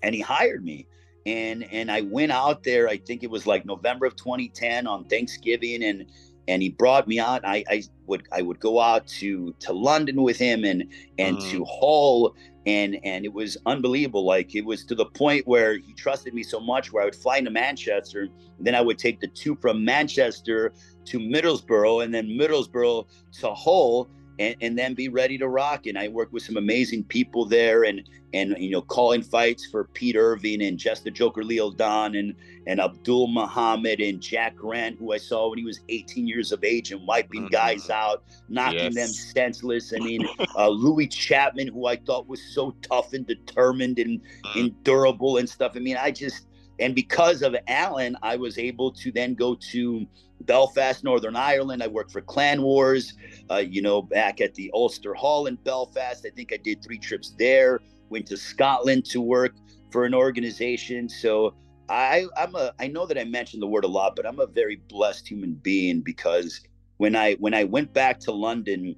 [0.03, 0.87] and he hired me.
[1.25, 2.87] And and I went out there.
[2.87, 6.05] I think it was like November of 2010 on Thanksgiving, and
[6.47, 7.45] and he brought me out.
[7.45, 10.85] I, I would I would go out to to London with him and
[11.17, 11.51] and mm.
[11.51, 12.33] to Hull
[12.67, 14.25] and and it was unbelievable.
[14.25, 17.15] Like it was to the point where he trusted me so much, where I would
[17.15, 18.27] fly into Manchester,
[18.59, 20.73] then I would take the two from Manchester
[21.05, 23.07] to Middlesbrough, and then Middlesbrough
[23.39, 24.09] to Hull,
[24.39, 25.85] and, and then be ready to rock.
[25.85, 29.85] And I worked with some amazing people there, and and you know calling fights for
[29.85, 32.35] Pete Irving and Just the Joker Leo Don and
[32.67, 36.63] and Abdul Muhammad and Jack Grant, who I saw when he was 18 years of
[36.63, 37.53] age and wiping mm-hmm.
[37.53, 38.95] guys out, knocking yes.
[38.95, 39.93] them senseless.
[39.93, 40.27] I mean,
[40.57, 44.21] uh, Louis Chapman, who I thought was so tough and determined and
[44.55, 45.73] and durable and stuff.
[45.75, 46.46] I mean, I just
[46.79, 50.05] and because of Alan, I was able to then go to
[50.41, 51.81] Belfast, Northern Ireland.
[51.81, 53.13] I worked for Clan Wars,
[53.49, 56.25] uh, you know, back at the Ulster Hall in Belfast.
[56.25, 57.81] I think I did three trips there.
[58.09, 59.53] Went to Scotland to work
[59.91, 61.09] for an organization.
[61.09, 61.55] So
[61.89, 62.73] I, I'm a.
[62.79, 65.53] I know that I mentioned the word a lot, but I'm a very blessed human
[65.53, 66.61] being because
[66.97, 68.95] when I when I went back to London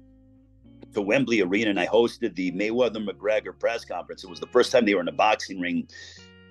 [0.92, 4.72] to Wembley Arena and I hosted the Mayweather McGregor press conference, it was the first
[4.72, 5.88] time they were in a boxing ring.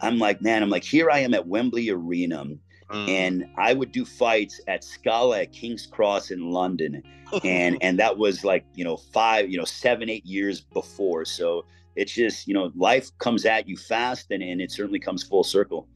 [0.02, 2.46] I'm like, man, I'm like, here I am at Wembley Arena
[2.92, 3.08] Mm.
[3.08, 7.04] And I would do fights at Scala at King's Cross in London.
[7.44, 11.26] and and that was like, you know, five, you know, seven, eight years before.
[11.26, 15.24] So it's just, you know, life comes at you fast and, and it certainly comes
[15.24, 15.88] full circle.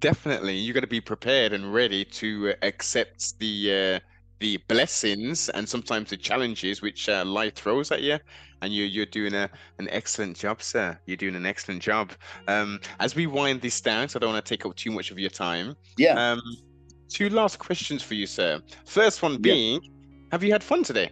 [0.00, 0.56] Definitely.
[0.56, 4.00] You got to be prepared and ready to accept the uh
[4.40, 8.18] the blessings and sometimes the challenges which uh, life throws at you.
[8.60, 10.98] And you, you're doing a, an excellent job sir.
[11.06, 12.12] You're doing an excellent job.
[12.48, 15.10] Um, as we wind this down so i don't want to take up too much
[15.10, 16.32] of your time yeah.
[16.32, 16.40] um,
[17.08, 18.60] two last questions for you sir.
[18.84, 19.90] First one being yeah.
[20.32, 21.10] have you had fun today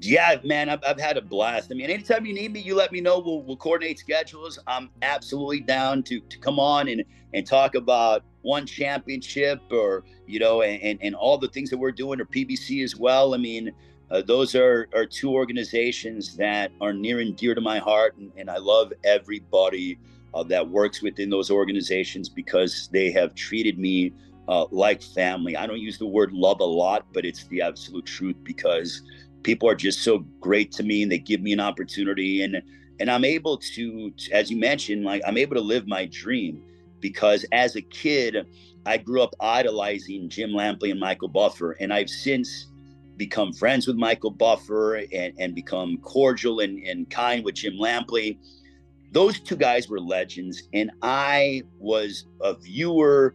[0.00, 1.70] yeah, man, I've, I've had a blast.
[1.70, 3.20] I mean, anytime you need me, you let me know.
[3.20, 4.58] We'll, we'll coordinate schedules.
[4.66, 10.38] I'm absolutely down to, to come on and, and talk about one championship or, you
[10.38, 13.34] know, and, and all the things that we're doing or PBC as well.
[13.34, 13.72] I mean,
[14.10, 18.16] uh, those are, are two organizations that are near and dear to my heart.
[18.16, 19.98] And, and I love everybody
[20.34, 24.12] uh, that works within those organizations because they have treated me
[24.48, 25.56] uh, like family.
[25.56, 29.02] I don't use the word love a lot, but it's the absolute truth because–
[29.44, 32.42] people are just so great to me and they give me an opportunity.
[32.42, 32.60] And
[32.98, 36.62] and I'm able to as you mentioned like I'm able to live my dream
[37.00, 38.46] because as a kid
[38.86, 41.72] I grew up idolizing Jim Lampley and Michael Buffer.
[41.72, 42.66] And I've since
[43.16, 48.38] become friends with Michael Buffer and, and become cordial and, and kind with Jim Lampley.
[49.12, 50.68] Those two guys were legends.
[50.74, 53.34] And I was a viewer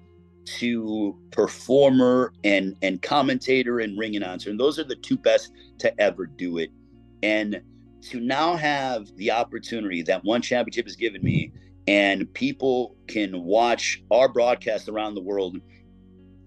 [0.58, 4.50] to performer and and commentator and ring announcer.
[4.50, 6.70] And those are the two best to ever do it.
[7.22, 7.62] And
[8.02, 11.52] to now have the opportunity that one championship has given me
[11.88, 15.58] and people can watch our broadcast around the world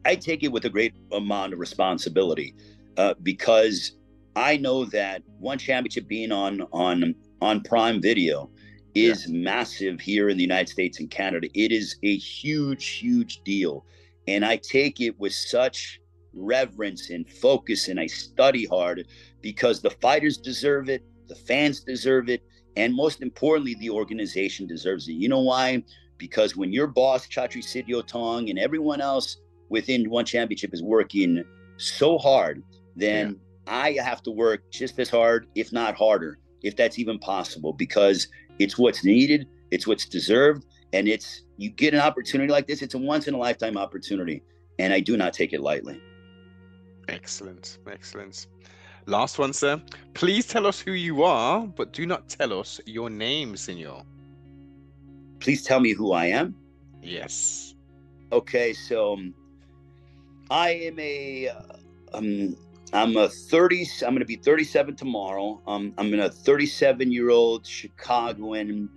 [0.05, 2.55] i take it with a great amount of responsibility
[2.97, 3.97] uh, because
[4.37, 8.49] i know that one championship being on on on prime video
[8.95, 9.37] is yeah.
[9.37, 11.49] massive here in the United States and Canada.
[11.55, 13.85] It is a huge, huge deal.
[14.29, 16.01] And I take it with such
[16.35, 19.07] reverence and focus, and I study hard
[19.41, 22.43] because the fighters deserve it, the fans deserve it,
[22.77, 25.13] and most importantly, the organization deserves it.
[25.15, 25.83] You know why?
[26.19, 29.39] Because when your boss, Chatri Sityodtong, and everyone else
[29.69, 31.43] within One Championship is working
[31.77, 32.63] so hard,
[32.97, 33.73] then yeah.
[33.75, 38.29] I have to work just as hard, if not harder, if that's even possible, because
[38.63, 42.95] it's what's needed, it's what's deserved, and it's you get an opportunity like this, it's
[42.95, 44.43] a once in a lifetime opportunity,
[44.79, 46.01] and I do not take it lightly.
[47.09, 48.47] Excellent, excellent.
[49.07, 49.83] Last one, sir.
[50.15, 54.05] Please tell us who you are, but do not tell us your name, senor.
[55.41, 56.55] Please tell me who I am.
[57.03, 57.75] Yes.
[58.31, 59.35] Okay, so um,
[60.51, 62.57] I am a uh, um,
[62.93, 63.87] I'm a 30.
[64.03, 65.63] I'm going to be 37 tomorrow.
[65.67, 68.89] Um, I'm a 37 year old Chicagoan,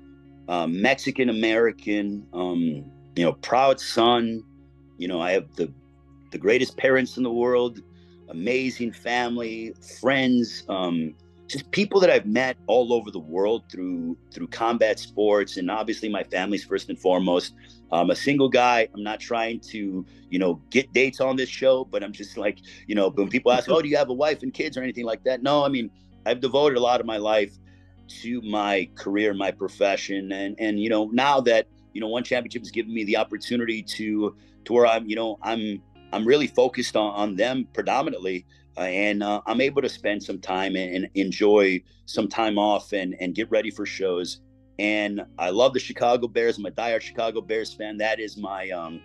[0.48, 2.28] uh, Mexican American.
[2.34, 4.43] Um, you know, proud son.
[4.98, 5.72] You know, I have the
[6.32, 7.80] the greatest parents in the world,
[8.30, 10.64] amazing family, friends.
[10.68, 11.16] Um,
[11.48, 16.10] just people that I've met all over the world through through combat sports, and obviously
[16.10, 17.54] my family's first and foremost.
[17.91, 18.88] I'm a single guy.
[18.93, 22.60] I'm not trying to, you know, get dates on this show, but I'm just like,
[22.88, 25.06] you know, when people ask, "Oh, do you have a wife and kids or anything
[25.06, 25.89] like that?" No, I mean,
[26.26, 27.54] I've devoted a lot of my life
[28.22, 32.62] to my career, my profession, and and you know, now that you know, one championship
[32.62, 34.36] has given me the opportunity to
[34.66, 35.82] to where I'm, you know, I'm
[36.12, 38.46] I'm really focused on on them predominantly
[38.78, 43.15] and uh, I'm able to spend some time and, and, enjoy some time off and
[43.19, 44.41] and get ready for shows.
[44.80, 46.57] And I love the Chicago Bears.
[46.57, 47.97] I'm a diehard Chicago Bears fan.
[47.97, 49.01] That is my um,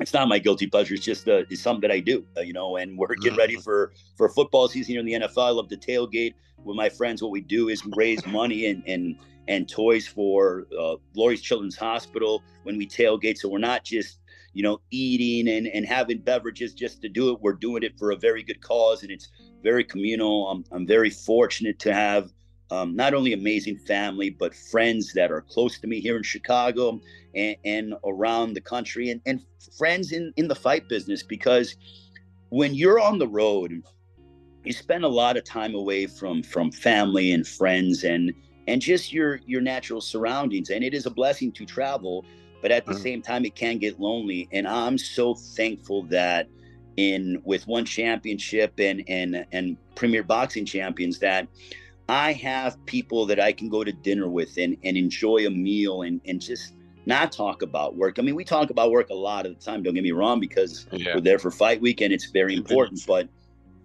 [0.00, 0.94] it's not my guilty pleasure.
[0.94, 2.76] It's just uh, it's something that I do, uh, you know.
[2.76, 3.62] And we're getting ready mm-hmm.
[3.62, 5.46] for for football season here in the NFL.
[5.46, 6.34] I love to tailgate
[6.64, 7.22] with my friends.
[7.22, 9.16] What we do is raise money and and
[9.48, 13.38] and toys for uh, Lurie's Children's Hospital when we tailgate.
[13.38, 14.18] So we're not just
[14.56, 17.42] you know, eating and, and having beverages just to do it.
[17.42, 19.28] We're doing it for a very good cause, and it's
[19.62, 20.48] very communal.
[20.50, 22.32] I'm, I'm very fortunate to have
[22.70, 26.98] um, not only amazing family, but friends that are close to me here in Chicago
[27.34, 29.42] and, and around the country, and, and
[29.76, 31.22] friends in, in the fight business.
[31.22, 31.76] Because
[32.48, 33.82] when you're on the road,
[34.64, 38.32] you spend a lot of time away from from family and friends and
[38.68, 40.70] and just your your natural surroundings.
[40.70, 42.24] And it is a blessing to travel,
[42.62, 43.02] but at the mm-hmm.
[43.02, 44.48] same time, it can get lonely.
[44.52, 46.48] And I'm so thankful that
[46.96, 51.46] in with one championship and and and premier boxing champions that
[52.08, 56.02] I have people that I can go to dinner with and, and enjoy a meal
[56.02, 58.18] and, and just not talk about work.
[58.18, 60.38] I mean, we talk about work a lot of the time, don't get me wrong,
[60.40, 61.14] because yeah.
[61.14, 63.28] we're there for fight week and it's very important, but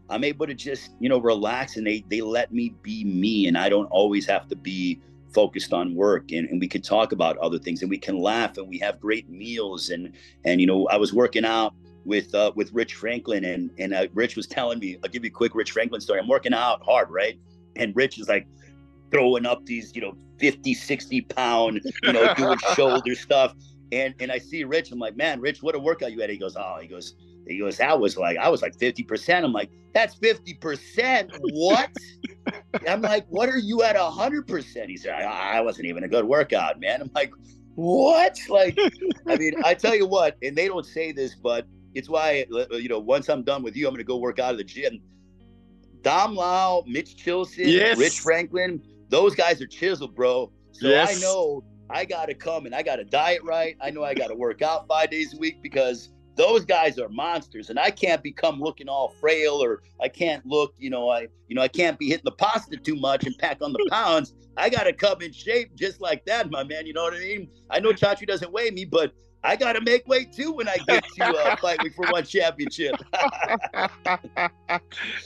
[0.10, 3.58] I'm able to just, you know, relax and they they let me be me and
[3.58, 5.00] I don't always have to be
[5.34, 8.58] focused on work and, and we can talk about other things and we can laugh
[8.58, 10.14] and we have great meals and
[10.46, 11.74] and you know, I was working out
[12.06, 15.30] with uh, with Rich Franklin and and uh, Rich was telling me, I'll give you
[15.30, 16.20] a quick Rich Franklin story.
[16.20, 17.40] I'm working out hard, right?
[17.76, 18.48] and Rich is like
[19.12, 23.54] throwing up these, you know, 50, 60 pound, you know, doing shoulder stuff.
[23.92, 26.30] And and I see Rich, I'm like, man, Rich, what a workout you had.
[26.30, 27.16] He goes, oh, he goes,
[27.48, 29.44] he goes, that was like, I was like 50%.
[29.44, 31.38] I'm like, that's 50%.
[31.54, 31.90] What?
[32.88, 34.90] I'm like, what are you at 100%?
[34.90, 37.02] He said, I, I wasn't even a good workout, man.
[37.02, 37.32] I'm like,
[37.76, 38.38] what?
[38.50, 38.78] Like,
[39.28, 42.66] I mean, I tell you what, and they don't say this, but it's why, uh,
[42.72, 44.58] uh, you know, once I'm done with you, I'm going to go work out of
[44.58, 45.02] the gym
[46.02, 47.98] Dom Lau, Mitch Chilson, yes.
[47.98, 50.52] Rich Franklin, those guys are chiseled, bro.
[50.72, 51.18] So yes.
[51.18, 53.76] I know I got to come and I got to diet right.
[53.82, 57.10] I know I got to work out five days a week because those guys are
[57.10, 61.28] monsters and I can't become looking all frail or I can't look, you know, I,
[61.48, 64.34] you know, I can't be hitting the pasta too much and pack on the pounds.
[64.58, 66.86] I got to come in shape just like that, my man.
[66.86, 67.50] You know what I mean?
[67.70, 69.14] I know Chatri doesn't weigh me, but
[69.44, 72.24] I got to make weight too when I get to uh, fight week for one
[72.24, 72.96] championship.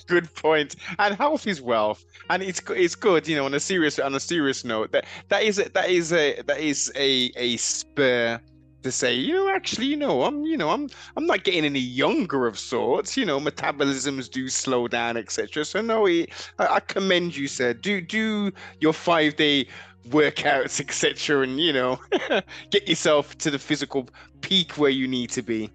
[0.08, 0.76] good point.
[1.00, 3.28] And health is wealth, and it's it's good.
[3.28, 6.14] You know, on a serious on a serious note, that that is a, that is
[6.14, 8.40] a that is a a spur
[8.86, 11.80] to say, you know, actually, you know, I'm, you know, I'm, I'm not getting any
[11.80, 13.18] younger of sorts.
[13.18, 15.66] You know, metabolisms do slow down, etc.
[15.66, 16.28] So no, I,
[16.60, 17.74] I commend you, sir.
[17.74, 19.68] Do do your five day
[20.10, 22.00] workouts, etc., and you know,
[22.70, 24.08] get yourself to the physical
[24.42, 25.72] peak where you need to be.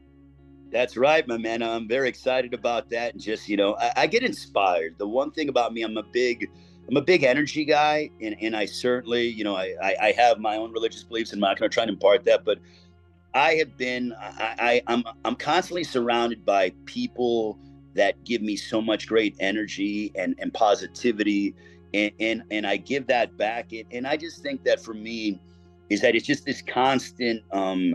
[0.71, 1.65] That's right, my man.
[1.65, 3.15] I'm very excited about that.
[3.15, 4.99] And just, you know, I, I, get inspired.
[4.99, 6.49] The one thing about me, I'm a big,
[6.89, 8.09] I'm a big energy guy.
[8.23, 11.39] And, and I certainly, you know, I, I, I have my own religious beliefs and
[11.39, 12.61] I'm not going to try and impart that, but
[13.35, 17.59] I have been, I, I, I'm, I'm constantly surrounded by people
[17.95, 21.55] that give me so much great energy and, and positivity
[21.93, 23.73] and and, and I give that back.
[23.73, 25.41] And, and I just think that for me
[25.89, 27.95] is that it's just this constant um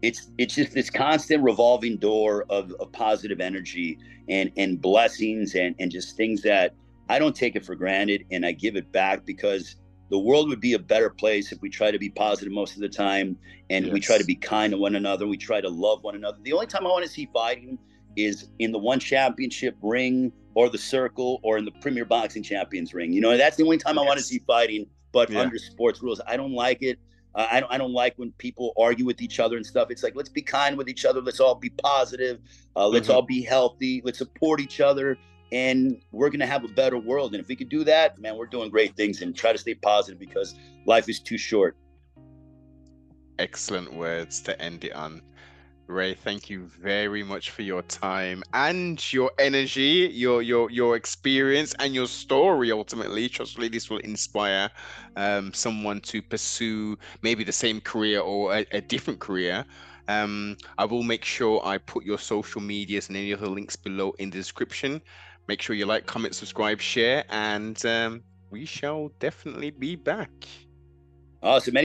[0.00, 5.74] it's it's just this constant revolving door of, of positive energy and and blessings and
[5.78, 6.74] and just things that
[7.08, 9.76] I don't take it for granted and I give it back because
[10.12, 12.82] the world would be a better place if we try to be positive most of
[12.82, 13.34] the time
[13.70, 13.94] and yes.
[13.94, 15.26] we try to be kind to one another.
[15.26, 16.36] We try to love one another.
[16.42, 17.78] The only time I want to see fighting
[18.14, 22.92] is in the one championship ring or the circle or in the Premier Boxing Champions
[22.92, 23.10] ring.
[23.10, 24.02] You know, that's the only time yes.
[24.02, 25.40] I want to see fighting, but yeah.
[25.40, 26.20] under sports rules.
[26.26, 26.98] I don't like it.
[27.34, 29.90] Uh, I, don't, I don't like when people argue with each other and stuff.
[29.90, 31.22] It's like, let's be kind with each other.
[31.22, 32.38] Let's all be positive.
[32.76, 33.16] Uh, let's mm-hmm.
[33.16, 34.02] all be healthy.
[34.04, 35.16] Let's support each other.
[35.52, 37.34] And we're going to have a better world.
[37.34, 39.74] And if we could do that, man, we're doing great things and try to stay
[39.74, 40.54] positive because
[40.86, 41.76] life is too short.
[43.38, 45.22] Excellent words to end it on.
[45.88, 51.74] Ray, thank you very much for your time and your energy, your your your experience
[51.80, 52.72] and your story.
[52.72, 54.70] Ultimately, trustfully, this will inspire
[55.16, 59.66] um, someone to pursue maybe the same career or a, a different career.
[60.08, 64.12] Um, I will make sure I put your social medias and any other links below
[64.18, 65.02] in the description.
[65.52, 70.30] Make sure you like, comment, subscribe, share, and um, we shall definitely be back.
[71.42, 71.76] Awesome.